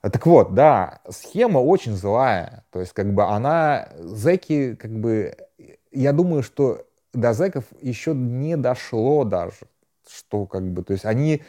Так 0.00 0.24
вот, 0.26 0.54
да, 0.54 1.00
схема 1.10 1.58
очень 1.58 1.96
злая. 1.96 2.64
То 2.70 2.80
есть, 2.80 2.92
как 2.92 3.12
бы 3.12 3.24
она... 3.24 3.88
Зеки, 3.98 4.74
как 4.74 4.92
бы... 4.92 5.36
Я 5.90 6.12
думаю, 6.12 6.42
что 6.42 6.86
до 7.12 7.32
зеков 7.32 7.64
еще 7.80 8.14
не 8.14 8.56
дошло 8.56 9.24
даже, 9.24 9.66
что 10.08 10.46
как 10.46 10.62
бы... 10.62 10.82
То 10.82 10.92
есть 10.92 11.04
они 11.04 11.42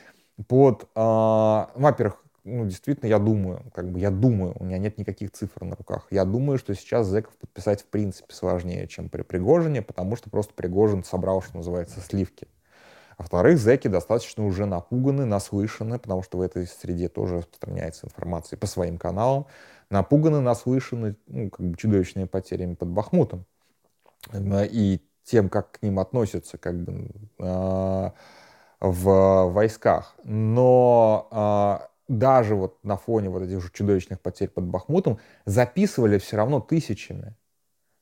под... 0.47 0.89
Э, 0.95 1.67
во-первых, 1.75 2.23
ну, 2.47 2.65
действительно, 2.65 3.07
я 3.09 3.19
думаю, 3.19 3.61
как 3.73 3.91
бы 3.91 3.99
я 3.99 4.09
думаю, 4.09 4.55
у 4.59 4.63
меня 4.63 4.77
нет 4.77 4.97
никаких 4.97 5.31
цифр 5.31 5.63
на 5.63 5.75
руках. 5.75 6.07
Я 6.09 6.25
думаю, 6.25 6.57
что 6.57 6.73
сейчас 6.73 7.07
зэков 7.07 7.35
подписать 7.37 7.81
в 7.81 7.85
принципе 7.85 8.33
сложнее, 8.33 8.87
чем 8.87 9.09
при 9.09 9.21
Пригожине, 9.21 9.81
потому 9.81 10.15
что 10.15 10.29
просто 10.29 10.53
Пригожин 10.53 11.03
собрал, 11.03 11.41
что 11.41 11.57
называется, 11.57 11.99
сливки. 11.99 12.47
А 13.17 13.23
во-вторых, 13.23 13.57
зэки 13.57 13.87
достаточно 13.87 14.45
уже 14.45 14.65
напуганы, 14.65 15.25
наслышаны, 15.25 15.99
потому 15.99 16.23
что 16.23 16.37
в 16.37 16.41
этой 16.41 16.67
среде 16.67 17.09
тоже 17.09 17.37
распространяется 17.37 18.05
информация 18.05 18.57
по 18.57 18.67
своим 18.67 18.97
каналам, 18.97 19.47
напуганы, 19.89 20.39
наслышаны, 20.39 21.15
ну, 21.27 21.49
как 21.49 21.65
бы 21.65 21.77
чудовищными 21.77 22.25
потерями 22.25 22.75
под 22.75 22.89
Бахмутом. 22.89 23.45
и 24.33 25.01
тем, 25.23 25.49
как 25.49 25.71
к 25.73 25.81
ним 25.81 25.99
относятся 25.99 26.57
как 26.57 26.81
бы 26.81 27.09
э, 27.39 28.11
в 28.79 29.51
войсках. 29.51 30.15
Но 30.23 31.27
э, 31.31 31.96
даже 32.07 32.55
вот 32.55 32.83
на 32.83 32.97
фоне 32.97 33.29
вот 33.29 33.43
этих 33.43 33.61
же 33.61 33.69
чудовищных 33.71 34.19
потерь 34.21 34.49
под 34.49 34.65
Бахмутом 34.65 35.19
записывали 35.45 36.17
все 36.17 36.37
равно 36.37 36.59
тысячами. 36.59 37.35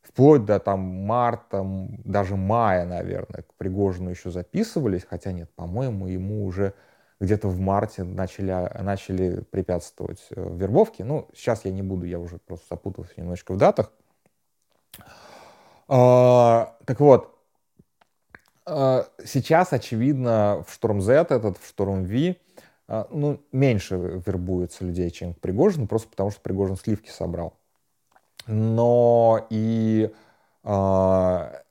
Вплоть 0.02 0.46
до 0.46 0.60
там 0.60 0.80
марта, 0.80 1.65
даже 2.04 2.36
мая, 2.36 2.86
наверное, 2.86 3.41
к 3.41 3.54
Пригожину 3.56 4.12
еще 4.12 4.30
записывались, 4.30 5.04
хотя 5.04 5.32
нет, 5.32 5.50
по-моему, 5.56 6.08
ему 6.08 6.46
уже 6.46 6.74
где-то 7.20 7.48
в 7.48 7.60
марте 7.60 8.04
начали, 8.04 8.52
начали 8.82 9.41
препятствовать 9.41 10.26
э, 10.30 10.56
вербовке. 10.58 11.04
Ну, 11.04 11.28
сейчас 11.34 11.65
я 11.65 11.72
не 11.72 11.82
буду, 11.82 12.06
я 12.06 12.20
уже 12.20 12.38
просто 12.38 12.68
запутался 12.70 13.13
немножечко 13.18 13.54
в 13.54 13.58
датах. 13.58 13.91
А, 15.88 16.76
так 16.86 17.00
вот, 17.00 17.36
а, 18.65 19.08
сейчас, 19.24 19.74
очевидно, 19.74 20.63
в 20.68 20.74
Шторм 20.74 21.02
Z, 21.02 21.28
этот, 21.30 21.58
в 21.58 21.68
Шторм 21.68 22.04
V, 22.04 22.36
ну, 22.88 23.41
меньше 23.52 23.95
вербуется 23.95 24.86
людей, 24.86 25.10
чем 25.10 25.34
к 25.34 25.39
Пригожину, 25.39 25.88
просто 25.88 26.10
потому 26.10 26.32
что 26.32 26.41
Пригожин 26.41 26.76
сливки 26.76 27.10
собрал. 27.10 27.58
Но 28.48 29.48
и 29.50 30.13
а, 30.63 31.63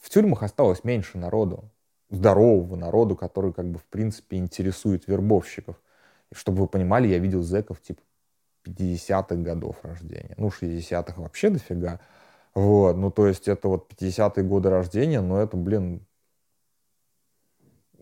в, 0.00 0.10
тюрьмах 0.10 0.42
осталось 0.42 0.84
меньше 0.84 1.18
народу, 1.18 1.70
здорового 2.10 2.76
народу, 2.76 3.16
который, 3.16 3.52
как 3.52 3.66
бы, 3.66 3.78
в 3.78 3.84
принципе, 3.84 4.36
интересует 4.36 5.06
вербовщиков. 5.06 5.80
Чтобы 6.32 6.62
вы 6.62 6.68
понимали, 6.68 7.08
я 7.08 7.18
видел 7.18 7.42
зэков, 7.42 7.80
типа, 7.80 8.02
50-х 8.64 9.36
годов 9.36 9.76
рождения. 9.82 10.34
Ну, 10.36 10.48
60-х 10.48 11.20
вообще 11.20 11.50
дофига. 11.50 12.00
Вот, 12.54 12.96
ну, 12.96 13.10
то 13.10 13.26
есть 13.26 13.48
это 13.48 13.68
вот 13.68 13.92
50-е 13.92 14.44
годы 14.44 14.70
рождения, 14.70 15.20
но 15.20 15.40
это, 15.40 15.56
блин, 15.56 16.06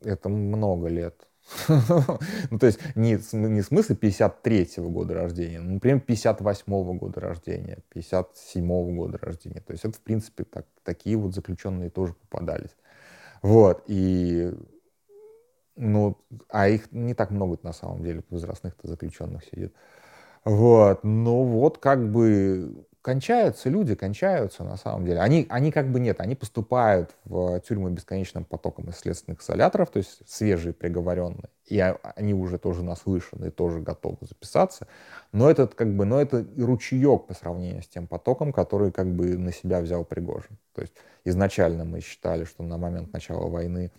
это 0.03 0.29
много 0.29 0.89
лет. 0.89 1.29
Ну, 1.69 2.59
то 2.59 2.67
есть 2.67 2.81
не, 2.95 3.19
не 3.33 3.61
в 3.61 3.67
смысле 3.67 3.97
53-го 3.97 4.89
года 4.89 5.15
рождения, 5.15 5.61
ну, 5.61 5.75
например, 5.75 6.03
58-го 6.07 6.95
года 6.95 7.21
рождения, 7.21 7.79
57-го 7.95 8.93
года 8.95 9.19
рождения. 9.19 9.61
То 9.61 9.73
есть 9.73 9.85
это, 9.85 9.97
в 9.97 10.01
принципе, 10.01 10.45
так, 10.45 10.67
такие 10.83 11.17
вот 11.17 11.35
заключенные 11.35 11.91
тоже 11.91 12.15
попадались. 12.15 12.77
Вот, 13.43 13.83
и 13.87 14.53
ну, 15.77 16.19
а 16.49 16.69
их 16.69 16.93
не 16.93 17.15
так 17.15 17.31
много 17.31 17.59
на 17.63 17.73
самом 17.73 18.03
деле, 18.03 18.23
возрастных-то 18.31 18.89
заключенных 18.89 19.45
сидит. 19.45 19.75
Вот, 20.45 21.05
ну 21.05 21.45
вот 21.45 21.79
как 21.79 22.11
бы 22.11 22.87
кончаются 23.03 23.69
люди, 23.69 23.97
кончаются 23.97 24.63
на 24.63 24.77
самом 24.77 25.05
деле. 25.05 25.21
Они, 25.21 25.47
они 25.51 25.73
как 25.73 25.91
бы 25.91 25.99
нет, 25.99 26.21
они 26.21 26.37
поступают 26.37 27.15
в 27.25 27.61
тюрьму 27.61 27.89
бесконечным 27.91 28.45
потоком 28.45 28.89
из 28.89 28.97
следственных 28.97 29.43
изоляторов, 29.43 29.91
то 29.91 29.99
есть 29.99 30.23
свежие 30.27 30.73
приговоренные, 30.73 31.51
и 31.67 31.81
они 31.81 32.33
уже 32.33 32.59
тоже 32.59 32.85
наслышаны, 32.85 33.51
тоже 33.51 33.81
готовы 33.81 34.19
записаться. 34.21 34.87
Но 35.33 35.51
этот 35.51 35.75
как 35.75 35.95
бы, 35.95 36.05
но 36.05 36.21
это 36.21 36.47
ручеек 36.57 37.27
по 37.27 37.35
сравнению 37.35 37.83
с 37.83 37.89
тем 37.89 38.07
потоком, 38.07 38.53
который 38.53 38.93
как 38.93 39.13
бы 39.13 39.37
на 39.37 39.53
себя 39.53 39.81
взял 39.81 40.05
Пригожин. 40.05 40.57
То 40.75 40.83
есть 40.83 40.95
изначально 41.25 41.85
мы 41.85 42.01
считали, 42.01 42.45
что 42.45 42.63
на 42.63 42.79
момент 42.79 43.13
начала 43.13 43.49
войны 43.49 43.91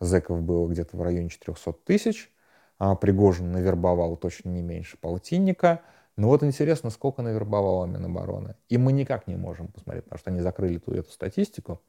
зэков 0.00 0.42
было 0.42 0.66
где-то 0.66 0.96
в 0.96 1.02
районе 1.02 1.28
400 1.28 1.72
тысяч, 1.84 2.32
а 2.78 2.94
Пригожин 2.94 3.52
навербовал 3.52 4.16
точно 4.16 4.48
не 4.48 4.62
меньше 4.62 4.96
полтинника– 4.96 5.82
ну 6.16 6.28
вот 6.28 6.42
интересно, 6.42 6.90
сколько 6.90 7.22
навербовала 7.22 7.86
Минобороны. 7.86 8.54
И 8.68 8.78
мы 8.78 8.92
никак 8.92 9.26
не 9.26 9.36
можем 9.36 9.68
посмотреть, 9.68 10.04
потому 10.04 10.18
что 10.18 10.30
они 10.30 10.40
закрыли 10.40 10.78
ту 10.78 10.92
эту 10.92 11.10
статистику. 11.10 11.82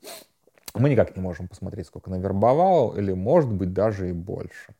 Мы 0.74 0.90
никак 0.90 1.16
не 1.16 1.22
можем 1.22 1.48
посмотреть, 1.48 1.88
сколько 1.88 2.10
навербовал, 2.10 2.96
или 2.98 3.13
может 3.13 3.52
быть 3.52 3.74
даже 3.74 4.10
и 4.10 4.13
больше. 4.13 4.76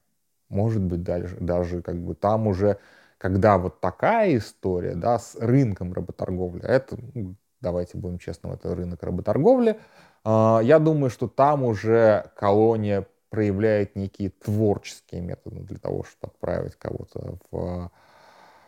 Может 0.50 0.82
быть 0.84 1.04
даже, 1.04 1.38
даже 1.38 1.82
как 1.82 1.98
бы 1.98 2.14
там 2.14 2.48
уже, 2.48 2.78
когда 3.18 3.58
вот 3.58 3.80
такая 3.80 4.38
история, 4.38 4.96
да, 4.96 5.18
с 5.18 5.36
рынком 5.36 5.94
работорговли, 5.94 6.62
а 6.64 6.70
это, 6.70 6.98
ну, 7.14 7.36
давайте 7.62 7.98
будем 7.98 8.20
честным, 8.20 8.54
это 8.54 8.76
рынок 8.76 9.02
работорговли, 9.04 9.80
а, 10.24 10.60
я 10.62 10.80
думаю, 10.80 11.10
что 11.10 11.28
там 11.28 11.64
уже 11.64 12.32
колония 12.36 13.08
проявляет 13.30 13.96
некие 13.96 14.30
творческие 14.30 15.22
методы 15.22 15.62
для 15.62 15.78
того, 15.78 16.04
чтобы 16.04 16.32
отправить 16.34 16.76
кого-то 16.76 17.38
в 17.52 17.92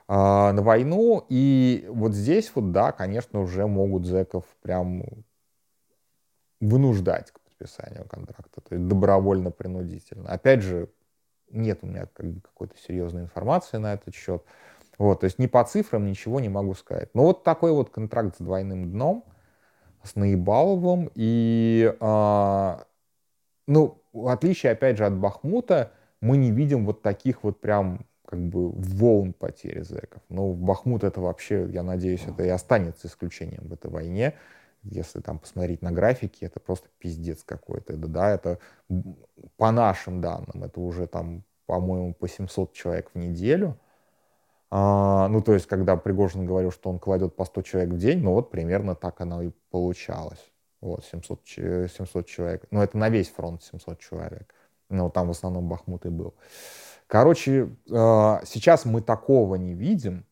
на 0.09 0.61
войну. 0.61 1.23
И 1.29 1.85
вот 1.87 2.13
здесь 2.13 2.51
вот, 2.55 2.71
да, 2.71 2.91
конечно, 2.91 3.39
уже 3.41 3.67
могут 3.67 4.05
зэков 4.05 4.43
прям 4.61 5.03
вынуждать 6.59 7.31
к 7.31 7.39
подписанию 7.39 8.05
контракта, 8.07 8.61
то 8.61 8.75
есть 8.75 8.87
добровольно-принудительно. 8.87 10.29
Опять 10.29 10.61
же, 10.61 10.89
нет 11.51 11.79
у 11.83 11.87
меня 11.87 12.07
какой-то 12.07 12.75
серьезной 12.77 13.23
информации 13.23 13.77
на 13.77 13.93
этот 13.93 14.15
счет. 14.15 14.43
Вот, 14.97 15.21
то 15.21 15.25
есть 15.25 15.39
ни 15.39 15.47
по 15.47 15.63
цифрам 15.63 16.05
ничего 16.05 16.39
не 16.39 16.49
могу 16.49 16.73
сказать. 16.73 17.09
Но 17.13 17.23
вот 17.23 17.43
такой 17.43 17.71
вот 17.71 17.89
контракт 17.89 18.35
с 18.35 18.39
двойным 18.39 18.91
дном, 18.91 19.23
с 20.03 20.15
Наибаловым. 20.15 21.09
И, 21.15 21.95
а, 22.01 22.83
ну, 23.67 24.01
в 24.11 24.27
отличие, 24.27 24.73
опять 24.73 24.97
же, 24.97 25.05
от 25.05 25.13
Бахмута, 25.13 25.91
мы 26.19 26.35
не 26.35 26.51
видим 26.51 26.85
вот 26.85 27.01
таких 27.01 27.43
вот 27.43 27.61
прям 27.61 28.05
как 28.29 28.39
бы 28.39 28.69
волн 28.69 29.33
потери 29.33 29.81
зэков. 29.81 30.21
Но 30.29 30.53
Бахмут 30.53 31.03
это 31.03 31.19
вообще, 31.19 31.67
я 31.71 31.81
надеюсь, 31.81 32.23
это 32.27 32.43
и 32.43 32.49
останется 32.49 33.07
исключением 33.07 33.67
в 33.67 33.73
этой 33.73 33.89
войне. 33.89 34.35
Если 34.83 35.19
там 35.19 35.39
посмотреть 35.39 35.81
на 35.81 35.91
графики, 35.91 36.45
это 36.45 36.59
просто 36.59 36.89
пиздец 36.99 37.43
какой-то. 37.43 37.97
Да, 37.97 38.07
да, 38.07 38.29
это 38.29 38.59
по 39.57 39.71
нашим 39.71 40.21
данным, 40.21 40.63
это 40.63 40.79
уже 40.79 41.07
там, 41.07 41.43
по-моему, 41.65 42.13
по 42.13 42.27
700 42.27 42.71
человек 42.71 43.09
в 43.15 43.17
неделю. 43.17 43.79
А, 44.69 45.27
ну, 45.29 45.41
то 45.41 45.55
есть, 45.55 45.65
когда 45.65 45.97
Пригожин 45.97 46.45
говорил, 46.45 46.71
что 46.71 46.91
он 46.91 46.99
кладет 46.99 47.35
по 47.35 47.45
100 47.45 47.63
человек 47.63 47.93
в 47.93 47.97
день, 47.97 48.19
ну, 48.19 48.33
вот 48.33 48.51
примерно 48.51 48.93
так 48.93 49.19
оно 49.21 49.41
и 49.41 49.49
получалось. 49.71 50.51
Вот, 50.81 51.03
700, 51.03 51.41
700 51.47 52.27
человек. 52.27 52.63
Ну, 52.69 52.83
это 52.83 52.95
на 52.95 53.09
весь 53.09 53.31
фронт 53.31 53.63
700 53.63 53.97
человек. 53.97 54.53
Ну, 54.89 55.09
там 55.09 55.27
в 55.27 55.31
основном 55.31 55.67
Бахмут 55.67 56.05
и 56.05 56.09
был. 56.09 56.35
Короче, 57.09 57.75
а, 57.91 58.39
сейчас 58.45 58.85
мы 58.85 59.01
такого 59.01 59.55
не 59.55 59.73
видим, 59.73 60.27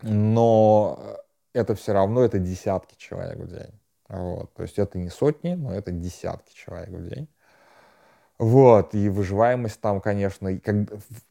но 0.00 1.18
это 1.52 1.74
все 1.74 1.92
равно 1.92 2.22
это 2.22 2.38
десятки 2.38 2.94
человек 2.96 3.36
в 3.36 3.48
день. 3.48 3.80
Вот. 4.08 4.54
То 4.54 4.62
есть 4.62 4.78
это 4.78 4.96
не 4.98 5.08
сотни, 5.08 5.54
но 5.54 5.74
это 5.74 5.90
десятки 5.90 6.54
человек 6.54 6.90
в 6.90 7.08
день. 7.08 7.28
Вот, 8.38 8.94
и 8.94 9.08
выживаемость 9.08 9.80
там, 9.80 10.00
конечно, 10.00 10.56
как, 10.58 10.88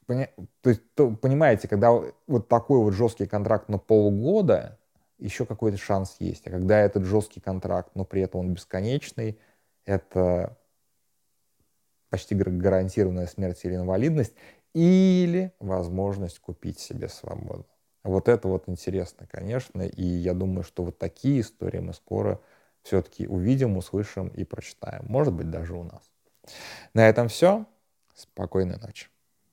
то 0.08 0.70
есть, 0.70 0.82
то, 0.96 1.12
понимаете, 1.12 1.68
когда 1.70 1.92
вот 2.28 2.48
такой 2.50 2.80
вот 2.80 2.92
жесткий 2.92 3.28
контракт 3.28 3.70
на 3.70 3.78
полгода, 3.78 4.78
еще 5.18 5.46
какой-то 5.46 5.78
шанс 5.78 6.18
есть. 6.20 6.46
А 6.48 6.50
когда 6.50 6.80
этот 6.80 7.06
жесткий 7.06 7.40
контракт, 7.40 7.92
но 7.96 8.04
при 8.04 8.22
этом 8.22 8.42
он 8.42 8.54
бесконечный, 8.54 9.40
это 9.86 10.58
почти 12.12 12.36
гарантированная 12.36 13.26
смерть 13.26 13.62
или 13.64 13.76
инвалидность, 13.76 14.36
или 14.76 15.52
возможность 15.60 16.38
купить 16.40 16.80
себе 16.80 17.10
свободу. 17.10 17.66
Вот 18.04 18.28
это 18.28 18.48
вот 18.48 18.68
интересно, 18.68 19.28
конечно, 19.28 19.82
и 19.82 20.04
я 20.04 20.34
думаю, 20.34 20.64
что 20.64 20.84
вот 20.84 21.00
такие 21.00 21.42
истории 21.42 21.80
мы 21.80 21.94
скоро 21.94 22.40
все-таки 22.84 23.28
увидим, 23.28 23.78
услышим 23.78 24.28
и 24.28 24.44
прочитаем. 24.44 25.06
Может 25.08 25.34
быть, 25.34 25.50
даже 25.50 25.76
у 25.76 25.84
нас. 25.84 26.12
На 26.94 27.08
этом 27.08 27.28
все. 27.28 27.66
Спокойной 28.14 28.78
ночи. 28.78 29.08